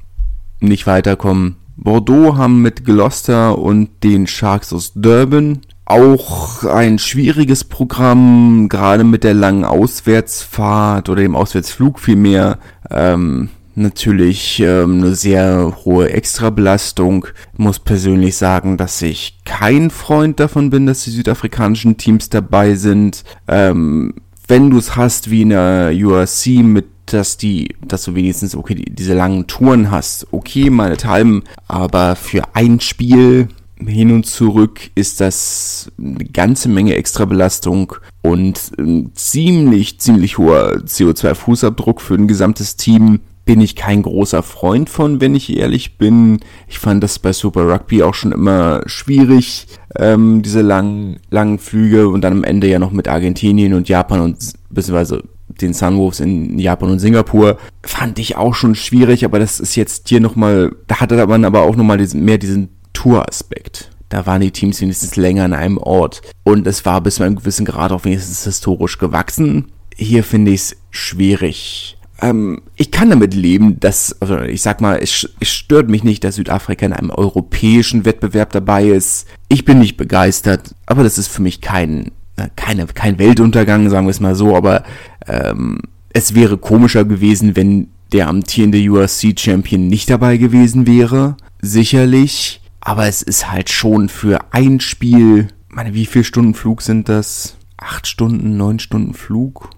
nicht 0.59 0.88
weiterkommen. 0.88 1.57
Bordeaux 1.75 2.38
haben 2.38 2.62
mit 2.62 2.86
Gloucester 2.86 3.58
und 3.58 3.89
den 4.03 4.27
Sharks 4.27 4.74
aus 4.74 4.94
Durban 4.94 5.62
auch 5.86 6.63
ein 6.63 6.98
schwieriges 6.98 7.63
Programm, 7.63 8.70
gerade 8.70 9.03
mit 9.03 9.24
der 9.24 9.34
langen 9.34 9.65
Auswärtsfahrt 9.65 11.10
oder 11.10 11.22
dem 11.22 11.36
Auswärtsflug 11.36 12.00
vielmehr. 12.00 12.58
Ähm, 12.89 13.50
natürlich 13.75 14.60
ähm, 14.60 15.00
eine 15.00 15.15
sehr 15.15 15.77
hohe 15.84 16.10
Extrabelastung. 16.12 17.27
Muss 17.58 17.80
persönlich 17.80 18.38
sagen, 18.38 18.77
dass 18.77 19.01
ich 19.01 19.39
kein 19.46 19.89
Freund 19.89 20.39
davon 20.39 20.70
bin, 20.70 20.86
dass 20.86 21.03
die 21.03 21.12
südafrikanischen 21.12 21.98
Teams 21.98 22.30
dabei 22.30 22.75
sind. 22.75 23.24
Ähm, 23.48 24.13
wenn 24.48 24.70
du 24.70 24.77
es 24.77 24.96
hast 24.96 25.32
wie 25.32 25.42
in 25.42 25.50
der 25.50 25.92
URC 25.94 26.63
mit 26.63 26.86
dass 27.05 27.38
die, 27.38 27.75
dass 27.86 28.03
du 28.03 28.15
wenigstens 28.15 28.55
okay 28.55 28.75
die, 28.75 28.86
diese 28.86 29.13
langen 29.13 29.48
Touren 29.48 29.91
hast, 29.91 30.27
okay, 30.31 30.69
meinethalben, 30.69 31.43
aber 31.67 32.15
für 32.15 32.43
ein 32.55 32.79
Spiel 32.79 33.50
hin 33.86 34.12
und 34.12 34.25
zurück 34.25 34.91
ist 34.95 35.19
das 35.19 35.91
eine 35.98 36.25
ganze 36.25 36.69
Menge 36.69 36.95
Extrabelastung 36.95 37.95
und 38.22 38.72
ein 38.77 39.12
ziemlich, 39.15 40.00
ziemlich 40.00 40.38
hoher 40.38 40.77
CO2-Fußabdruck 40.77 42.00
für 42.00 42.15
ein 42.15 42.27
gesamtes 42.27 42.75
Team. 42.75 43.19
Bin 43.45 43.60
ich 43.60 43.75
kein 43.75 44.03
großer 44.03 44.41
Freund 44.41 44.89
von, 44.89 45.19
wenn 45.19 45.36
ich 45.36 45.58
ehrlich 45.58 45.97
bin. 45.97 46.39
Ich 46.69 46.80
fand 46.80 47.04
das 47.04 47.19
bei 47.19 47.34
Super 47.34 47.67
Rugby 47.67 48.01
auch 48.01 48.13
schon 48.13 48.32
immer 48.32 48.84
schwierig, 48.86 49.67
ähm, 49.97 50.41
diese 50.43 50.62
langen, 50.62 51.19
langen 51.30 51.60
Flüge 51.60 52.08
und 52.08 52.21
dann 52.21 52.34
am 52.34 52.43
Ende 52.45 52.67
ja 52.67 52.80
noch 52.80 52.91
mit 52.91 53.10
Argentinien 53.10 53.73
und 53.73 53.89
Japan 53.89 54.21
und 54.21 54.54
beziehungsweise 54.69 55.23
den 55.62 55.74
Sunwolves 55.74 56.20
in 56.20 56.60
Japan 56.60 56.92
und 56.92 57.00
Singapur, 57.00 57.58
fand 57.84 58.20
ich 58.20 58.36
auch 58.36 58.56
schon 58.56 58.76
schwierig, 58.76 59.26
aber 59.26 59.39
das 59.39 59.60
ist 59.60 59.76
jetzt 59.76 60.10
hier 60.10 60.20
nochmal, 60.20 60.76
da 60.88 61.00
hatte 61.00 61.26
man 61.28 61.46
aber 61.46 61.62
auch 61.62 61.76
nochmal 61.76 61.98
diesen, 61.98 62.24
mehr 62.26 62.38
diesen 62.38 62.70
Tour-Aspekt. 62.94 63.89
Da 64.10 64.26
waren 64.26 64.42
die 64.42 64.52
Teams 64.52 64.80
wenigstens 64.80 65.16
länger 65.16 65.46
an 65.46 65.54
einem 65.54 65.80
Ort 65.80 66.22
und 66.44 66.68
es 66.68 66.86
war 66.86 67.02
bis 67.02 67.16
zu 67.16 67.24
einem 67.24 67.38
gewissen 67.38 67.66
Grad 67.66 67.92
auch 67.92 68.06
wenigstens 68.06 68.44
historisch 68.44 69.00
gewachsen. 69.00 69.72
Hier 69.96 70.24
finde 70.24 70.52
ich 70.52 70.62
es 70.62 70.78
schwierig. 70.92 71.98
Ähm, 72.22 72.62
ich 72.76 72.92
kann 72.92 73.10
damit 73.10 73.34
leben, 73.34 73.80
dass, 73.80 74.16
also 74.22 74.39
ich 74.39 74.62
sag 74.62 74.82
mal, 74.82 75.00
es, 75.02 75.28
es 75.39 75.50
stört 75.50 75.89
mich 75.89 76.04
nicht, 76.04 76.24
dass 76.24 76.36
Südafrika 76.36 76.86
in 76.86 76.94
einem 76.94 77.10
europäischen 77.10 78.06
Wettbewerb 78.06 78.52
dabei 78.52 78.86
ist. 78.86 79.28
Ich 79.50 79.66
bin 79.66 79.80
nicht 79.80 79.98
begeistert, 79.98 80.76
aber 80.86 81.04
das 81.04 81.18
ist 81.18 81.28
für 81.28 81.42
mich 81.42 81.60
kein 81.60 82.12
keine, 82.56 82.86
kein 82.88 83.19
Weltuntergang, 83.19 83.89
sagen 83.89 84.08
wir 84.08 84.12
es 84.12 84.19
mal 84.19 84.36
so, 84.36 84.56
aber 84.56 84.84
ähm, 85.28 85.80
es 86.10 86.36
wäre 86.36 86.58
komischer 86.58 87.06
gewesen, 87.06 87.56
wenn 87.56 87.88
der 88.12 88.28
amtierende 88.28 88.80
USC-Champion 88.80 89.88
nicht 89.88 90.10
dabei 90.10 90.38
gewesen 90.38 90.86
wäre. 90.88 91.38
Sicherlich. 91.62 92.62
Aber 92.80 93.08
es 93.08 93.22
ist 93.22 93.50
halt 93.50 93.69
schon 93.69 94.10
für 94.10 94.39
ein 94.52 94.80
Spiel, 94.80 95.48
meine, 95.69 95.93
wie 95.93 96.06
viele 96.06 96.24
Stunden 96.24 96.54
Flug 96.54 96.82
sind 96.82 97.10
das? 97.10 97.58
Acht 97.78 98.08
Stunden, 98.08 98.58
neun 98.58 98.80
Stunden 98.80 99.13
Flug? 99.13 99.69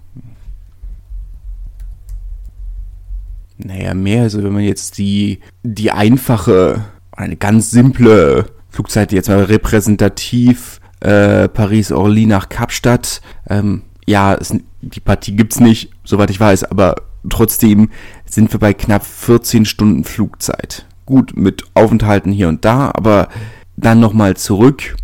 Naja, 3.57 3.93
mehr. 3.93 4.23
Also 4.23 4.43
wenn 4.43 4.53
man 4.53 4.63
jetzt 4.63 4.97
die, 4.97 5.39
die 5.63 5.91
einfache, 5.91 6.85
eine 7.11 7.37
ganz 7.37 7.71
simple 7.71 8.47
Flugzeit 8.69 9.13
jetzt 9.13 9.29
mal 9.29 9.43
repräsentativ 9.43 10.81
äh, 11.05 11.47
Paris-Orly 11.47 12.25
nach 12.25 12.49
Kapstadt. 12.49 13.21
Ähm, 13.47 13.83
ja, 14.07 14.33
es, 14.33 14.55
die 14.81 14.99
Partie 14.99 15.35
gibt's 15.35 15.59
nicht, 15.59 15.91
soweit 16.03 16.29
ich 16.29 16.39
weiß, 16.39 16.65
aber 16.65 16.95
trotzdem 17.29 17.89
sind 18.25 18.51
wir 18.51 18.59
bei 18.59 18.73
knapp 18.73 19.05
14 19.05 19.65
Stunden 19.65 20.03
Flugzeit. 20.03 20.85
Gut, 21.05 21.37
mit 21.37 21.63
Aufenthalten 21.75 22.31
hier 22.31 22.49
und 22.49 22.65
da, 22.65 22.91
aber 22.93 23.29
dann 23.77 23.99
nochmal 23.99 24.35
zurück. 24.35 24.95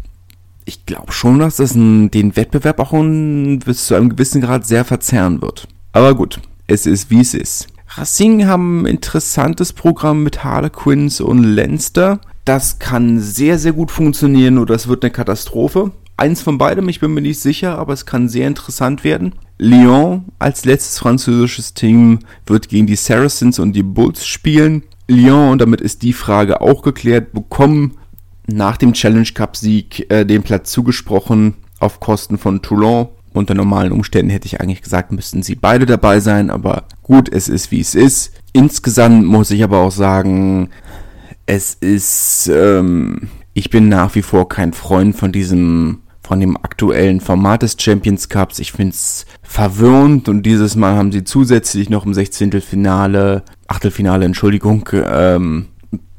Ich 0.66 0.86
glaube 0.86 1.12
schon, 1.12 1.40
dass 1.40 1.58
das 1.58 1.76
ein, 1.76 2.10
den 2.12 2.36
Wettbewerb 2.36 2.80
auch 2.80 2.94
ein, 2.94 3.60
bis 3.60 3.88
zu 3.88 3.96
einem 3.96 4.10
gewissen 4.10 4.42
Grad 4.42 4.66
sehr 4.66 4.86
verzerren 4.86 5.42
wird. 5.42 5.68
Aber 5.94 6.16
gut, 6.16 6.40
es 6.68 6.86
ist 6.86 7.10
wie 7.12 7.22
es 7.22 7.34
ist. 7.34 7.68
Racing 7.98 8.46
haben 8.46 8.84
ein 8.84 8.86
interessantes 8.86 9.74
Programm 9.74 10.24
mit 10.24 10.44
Harlequins 10.44 11.20
und 11.20 11.44
Leinster. 11.44 12.22
Das 12.46 12.80
kann 12.80 13.20
sehr, 13.20 13.60
sehr 13.60 13.74
gut 13.74 13.92
funktionieren 13.92 14.58
oder 14.58 14.76
es 14.76 14.88
wird 14.88 15.04
eine 15.04 15.12
Katastrophe. 15.12 15.92
Eins 16.18 16.42
von 16.42 16.58
beidem, 16.58 16.90
ich 16.90 17.00
bin 17.00 17.14
mir 17.14 17.22
nicht 17.22 17.40
sicher, 17.40 17.78
aber 17.78 17.94
es 17.94 18.06
kann 18.06 18.30
sehr 18.30 18.48
interessant 18.48 19.04
werden. 19.04 19.34
Lyon 19.58 20.26
als 20.40 20.66
letztes 20.66 21.00
französisches 21.00 21.74
Team 21.74 22.20
wird 22.46 22.70
gegen 22.70 22.88
die 22.88 22.96
Saracens 22.96 23.60
und 23.60 23.74
die 23.74 23.84
Bulls 23.84 24.26
spielen. 24.26 24.84
Lyon, 25.08 25.52
und 25.52 25.62
damit 25.62 25.82
ist 25.82 26.02
die 26.02 26.14
Frage 26.14 26.62
auch 26.62 26.82
geklärt, 26.82 27.34
bekommen 27.34 27.98
nach 28.48 28.78
dem 28.78 28.94
Challenge 28.94 29.28
Cup 29.34 29.56
Sieg 29.56 30.12
äh, 30.12 30.26
den 30.26 30.44
Platz 30.44 30.72
zugesprochen 30.72 31.56
auf 31.80 32.00
Kosten 32.00 32.38
von 32.38 32.62
Toulon. 32.62 33.10
Unter 33.34 33.54
normalen 33.54 33.92
Umständen 33.92 34.30
hätte 34.30 34.48
ich 34.48 34.60
eigentlich 34.60 34.82
gesagt, 34.82 35.12
müssten 35.12 35.42
sie 35.42 35.56
beide 35.56 35.86
dabei 35.86 36.20
sein, 36.20 36.50
aber 36.50 36.84
gut, 37.02 37.30
es 37.30 37.48
ist 37.48 37.72
wie 37.72 37.80
es 37.80 37.96
ist. 37.96 38.34
Insgesamt 38.52 39.26
muss 39.26 39.52
ich 39.52 39.64
aber 39.64 39.80
auch 39.80 39.92
sagen, 39.92 40.70
es 41.46 41.74
ist, 41.76 42.50
ähm, 42.54 43.30
ich 43.54 43.70
bin 43.70 43.90
nach 43.90 44.16
wie 44.16 44.22
vor 44.22 44.48
kein 44.48 44.74
Freund 44.74 45.16
von 45.16 45.32
diesem, 45.32 46.00
von 46.22 46.40
dem 46.40 46.56
aktuellen 46.58 47.20
Format 47.20 47.64
des 47.64 47.76
Champions 47.80 48.30
Cups. 48.30 48.60
Ich 48.60 48.72
finde 48.72 48.92
es 48.94 49.26
verwirrend 49.44 50.30
und 50.30 50.44
dieses 50.44 50.76
Mal 50.76 50.96
haben 50.96 51.12
sie 51.12 51.24
zusätzlich 51.24 51.90
noch 51.90 52.06
im 52.06 52.14
16. 52.14 52.62
Finale, 52.62 53.44
Achtelfinale, 53.68 54.26
Entschuldigung, 54.26 54.88
ähm, 54.94 55.68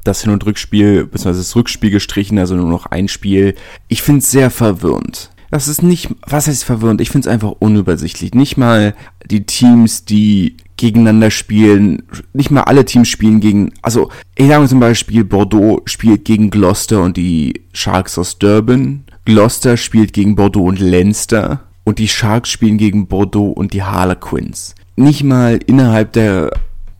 das 0.03 0.21
Hin- 0.21 0.31
und 0.31 0.45
Rückspiel, 0.45 1.05
beziehungsweise 1.05 1.39
das 1.39 1.55
Rückspiel 1.55 1.89
gestrichen, 1.89 2.37
also 2.37 2.55
nur 2.55 2.69
noch 2.69 2.87
ein 2.87 3.07
Spiel. 3.07 3.55
Ich 3.87 4.01
finde 4.01 4.19
es 4.19 4.31
sehr 4.31 4.49
verwirrend. 4.49 5.31
Das 5.49 5.67
ist 5.67 5.83
nicht, 5.83 6.09
was 6.25 6.47
heißt 6.47 6.63
verwirrend? 6.63 6.99
Ich 6.99 7.11
finde 7.11 7.27
es 7.27 7.33
einfach 7.33 7.53
unübersichtlich. 7.59 8.33
Nicht 8.33 8.57
mal 8.57 8.95
die 9.29 9.45
Teams, 9.45 10.03
die 10.03 10.57
gegeneinander 10.83 11.31
spielen. 11.31 12.03
Nicht 12.33 12.51
mal 12.51 12.63
alle 12.63 12.83
Teams 12.83 13.07
spielen 13.07 13.39
gegen, 13.39 13.71
also 13.81 14.09
ich 14.35 14.49
sage 14.49 14.67
zum 14.67 14.81
Beispiel, 14.81 15.23
Bordeaux 15.23 15.81
spielt 15.85 16.25
gegen 16.25 16.49
Gloucester 16.49 17.01
und 17.01 17.15
die 17.15 17.61
Sharks 17.71 18.17
aus 18.17 18.37
Durban. 18.37 19.05
Gloucester 19.23 19.77
spielt 19.77 20.11
gegen 20.11 20.35
Bordeaux 20.35 20.65
und 20.65 20.81
Leinster. 20.81 21.63
Und 21.85 21.99
die 21.99 22.09
Sharks 22.09 22.49
spielen 22.49 22.77
gegen 22.77 23.07
Bordeaux 23.07 23.49
und 23.51 23.71
die 23.71 23.83
Harlequins. 23.83 24.75
Nicht 24.97 25.23
mal 25.23 25.57
innerhalb 25.65 26.11
der, 26.11 26.51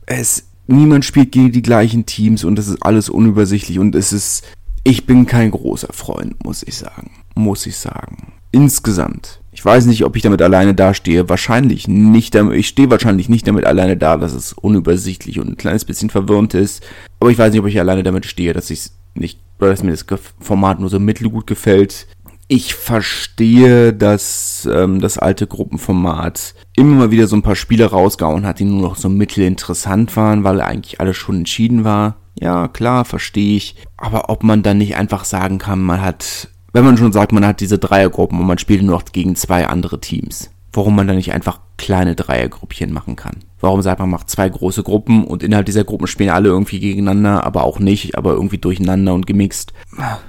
es, 0.06 0.46
niemand 0.68 1.04
spielt 1.04 1.34
gegen 1.34 1.52
die 1.52 1.62
gleichen 1.62 2.06
Teams 2.06 2.46
und 2.46 2.56
das 2.56 2.70
ist 2.70 2.82
alles 2.84 3.10
unübersichtlich 3.10 3.80
und 3.80 3.96
es 3.96 4.14
ist, 4.14 4.46
ich 4.86 5.06
bin 5.06 5.26
kein 5.26 5.52
großer 5.52 5.92
Freund, 5.92 6.42
muss 6.46 6.64
ich 6.64 6.78
sagen. 6.78 7.12
Muss 7.36 7.66
ich 7.66 7.76
sagen. 7.76 8.32
Insgesamt 8.52 9.42
Ich 9.54 9.64
weiß 9.64 9.86
nicht, 9.86 10.04
ob 10.04 10.16
ich 10.16 10.24
damit 10.24 10.42
alleine 10.42 10.74
dastehe. 10.74 11.30
Wahrscheinlich 11.30 11.88
nicht. 11.88 12.36
Ich 12.36 12.68
stehe 12.68 12.90
wahrscheinlich 12.90 13.30
nicht 13.30 13.48
damit 13.48 13.66
alleine 13.66 13.96
da, 13.96 14.18
dass 14.18 14.34
es 14.34 14.54
unübersichtlich 14.54 15.40
und 15.40 15.50
ein 15.50 15.58
kleines 15.58 15.86
bisschen 15.86 16.10
verwirrend 16.10 16.54
ist. 16.54 16.84
Aber 17.20 17.30
ich 17.30 17.38
weiß 17.38 17.52
nicht, 17.52 17.62
ob 17.62 17.68
ich 17.68 17.80
alleine 17.80 18.04
damit 18.04 18.26
stehe, 18.26 18.54
dass 18.54 18.70
ich 18.70 18.90
nicht, 19.16 19.40
oder 19.60 19.70
dass 19.70 19.84
mir 19.84 19.92
das 19.92 20.06
Format 20.40 20.80
nur 20.80 20.90
so 20.90 21.00
mittelgut 21.00 21.48
gefällt. 21.48 22.08
Ich 22.48 22.76
verstehe, 22.76 23.94
dass 23.94 24.68
ähm, 24.72 25.00
das 25.00 25.18
alte 25.18 25.48
Gruppenformat 25.48 26.56
immer 26.76 26.96
mal 26.96 27.12
wieder 27.12 27.28
so 27.28 27.36
ein 27.36 27.42
paar 27.42 27.56
Spiele 27.56 27.86
rausgehauen 27.86 28.46
hat, 28.46 28.60
die 28.60 28.66
nur 28.66 28.82
noch 28.82 28.96
so 28.96 29.08
mittelinteressant 29.08 30.16
waren, 30.18 30.44
weil 30.44 30.62
eigentlich 30.62 31.00
alles 31.00 31.16
schon 31.16 31.38
entschieden 31.38 31.84
war. 31.84 32.18
Ja, 32.40 32.68
klar, 32.68 33.06
verstehe 33.06 33.56
ich. 33.56 33.76
Aber 33.96 34.30
ob 34.30 34.44
man 34.44 34.64
dann 34.64 34.80
nicht 34.80 34.98
einfach 34.98 35.24
sagen 35.24 35.60
kann, 35.60 35.82
man 35.82 36.02
hat, 36.02 36.50
wenn 36.74 36.84
man 36.84 36.98
schon 36.98 37.14
sagt, 37.14 37.32
man 37.32 37.46
hat 37.46 37.62
diese 37.62 37.80
Dreiergruppen 37.80 38.40
und 38.40 38.48
man 38.48 38.58
spielt 38.58 38.82
nur 38.82 38.96
noch 38.96 39.06
gegen 39.06 39.36
zwei 39.36 39.68
andere 39.68 40.02
Teams, 40.02 40.50
warum 40.74 40.96
man 40.96 41.08
dann 41.08 41.18
nicht 41.18 41.34
einfach 41.34 41.60
kleine 41.78 42.16
Dreiergruppchen 42.16 42.92
machen 42.92 43.16
kann? 43.16 43.38
Warum 43.60 43.82
sagt 43.82 44.00
man, 44.00 44.10
macht 44.10 44.30
zwei 44.30 44.50
große 44.50 44.84
Gruppen 44.84 45.24
und 45.24 45.44
innerhalb 45.44 45.66
dieser 45.66 45.84
Gruppen 45.84 46.08
spielen 46.08 46.32
alle 46.32 46.50
irgendwie 46.50 46.80
gegeneinander, 46.80 47.46
aber 47.46 47.64
auch 47.64 47.80
nicht, 47.80 48.18
aber 48.18 48.32
irgendwie 48.34 48.58
durcheinander 48.58 49.14
und 49.14 49.28
gemixt? 49.28 49.72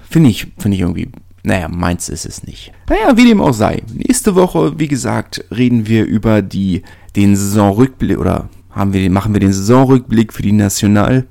Finde 0.08 0.30
ich, 0.30 0.46
finde 0.58 0.76
ich 0.76 0.82
irgendwie 0.82 1.08
naja, 1.46 1.68
meins 1.68 2.08
ist 2.08 2.24
es 2.24 2.42
nicht. 2.42 2.72
Naja, 2.88 3.18
wie 3.18 3.26
dem 3.26 3.42
auch 3.42 3.52
sei. 3.52 3.82
Nächste 3.92 4.34
Woche, 4.34 4.78
wie 4.78 4.88
gesagt, 4.88 5.44
reden 5.54 5.86
wir 5.86 6.06
über 6.06 6.40
die, 6.40 6.82
den 7.16 7.36
Saisonrückblick 7.36 8.18
oder 8.18 8.48
haben 8.70 8.94
wir, 8.94 9.10
machen 9.10 9.34
wir 9.34 9.40
den 9.40 9.52
Saisonrückblick 9.52 10.32
für 10.32 10.42
die 10.42 10.52
National 10.52 11.26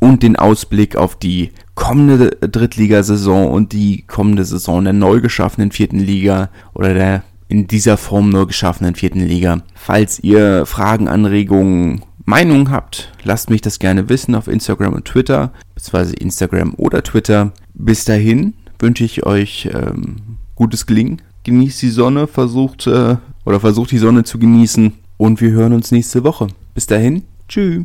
und 0.00 0.22
den 0.22 0.36
Ausblick 0.36 0.96
auf 0.96 1.16
die 1.16 1.50
kommende 1.74 2.30
Drittligasaison 2.30 3.50
und 3.50 3.72
die 3.72 4.02
kommende 4.02 4.44
Saison 4.44 4.84
der 4.84 4.92
neu 4.92 5.20
geschaffenen 5.20 5.72
vierten 5.72 5.98
Liga 5.98 6.50
oder 6.72 6.94
der 6.94 7.24
in 7.48 7.66
dieser 7.66 7.96
Form 7.96 8.30
neu 8.30 8.46
geschaffenen 8.46 8.94
vierten 8.94 9.20
Liga. 9.20 9.62
Falls 9.74 10.18
ihr 10.20 10.66
Fragen, 10.66 11.08
Anregungen, 11.08 12.02
Meinungen 12.24 12.70
habt, 12.70 13.12
lasst 13.22 13.50
mich 13.50 13.60
das 13.60 13.78
gerne 13.78 14.08
wissen 14.08 14.34
auf 14.34 14.48
Instagram 14.48 14.94
und 14.94 15.04
Twitter, 15.04 15.52
beziehungsweise 15.74 16.14
Instagram 16.14 16.74
oder 16.76 17.02
Twitter. 17.02 17.52
Bis 17.74 18.04
dahin, 18.04 18.54
wünsche 18.78 19.04
ich 19.04 19.26
euch 19.26 19.68
ähm, 19.72 20.16
gutes 20.54 20.86
Gelingen. 20.86 21.22
Genießt 21.44 21.82
die 21.82 21.90
Sonne, 21.90 22.26
versucht 22.26 22.86
äh, 22.86 23.16
oder 23.44 23.60
versucht 23.60 23.90
die 23.90 23.98
Sonne 23.98 24.24
zu 24.24 24.38
genießen 24.38 24.92
und 25.16 25.40
wir 25.40 25.50
hören 25.50 25.74
uns 25.74 25.90
nächste 25.90 26.24
Woche. 26.24 26.48
Bis 26.74 26.86
dahin, 26.86 27.24
tschüss. 27.48 27.84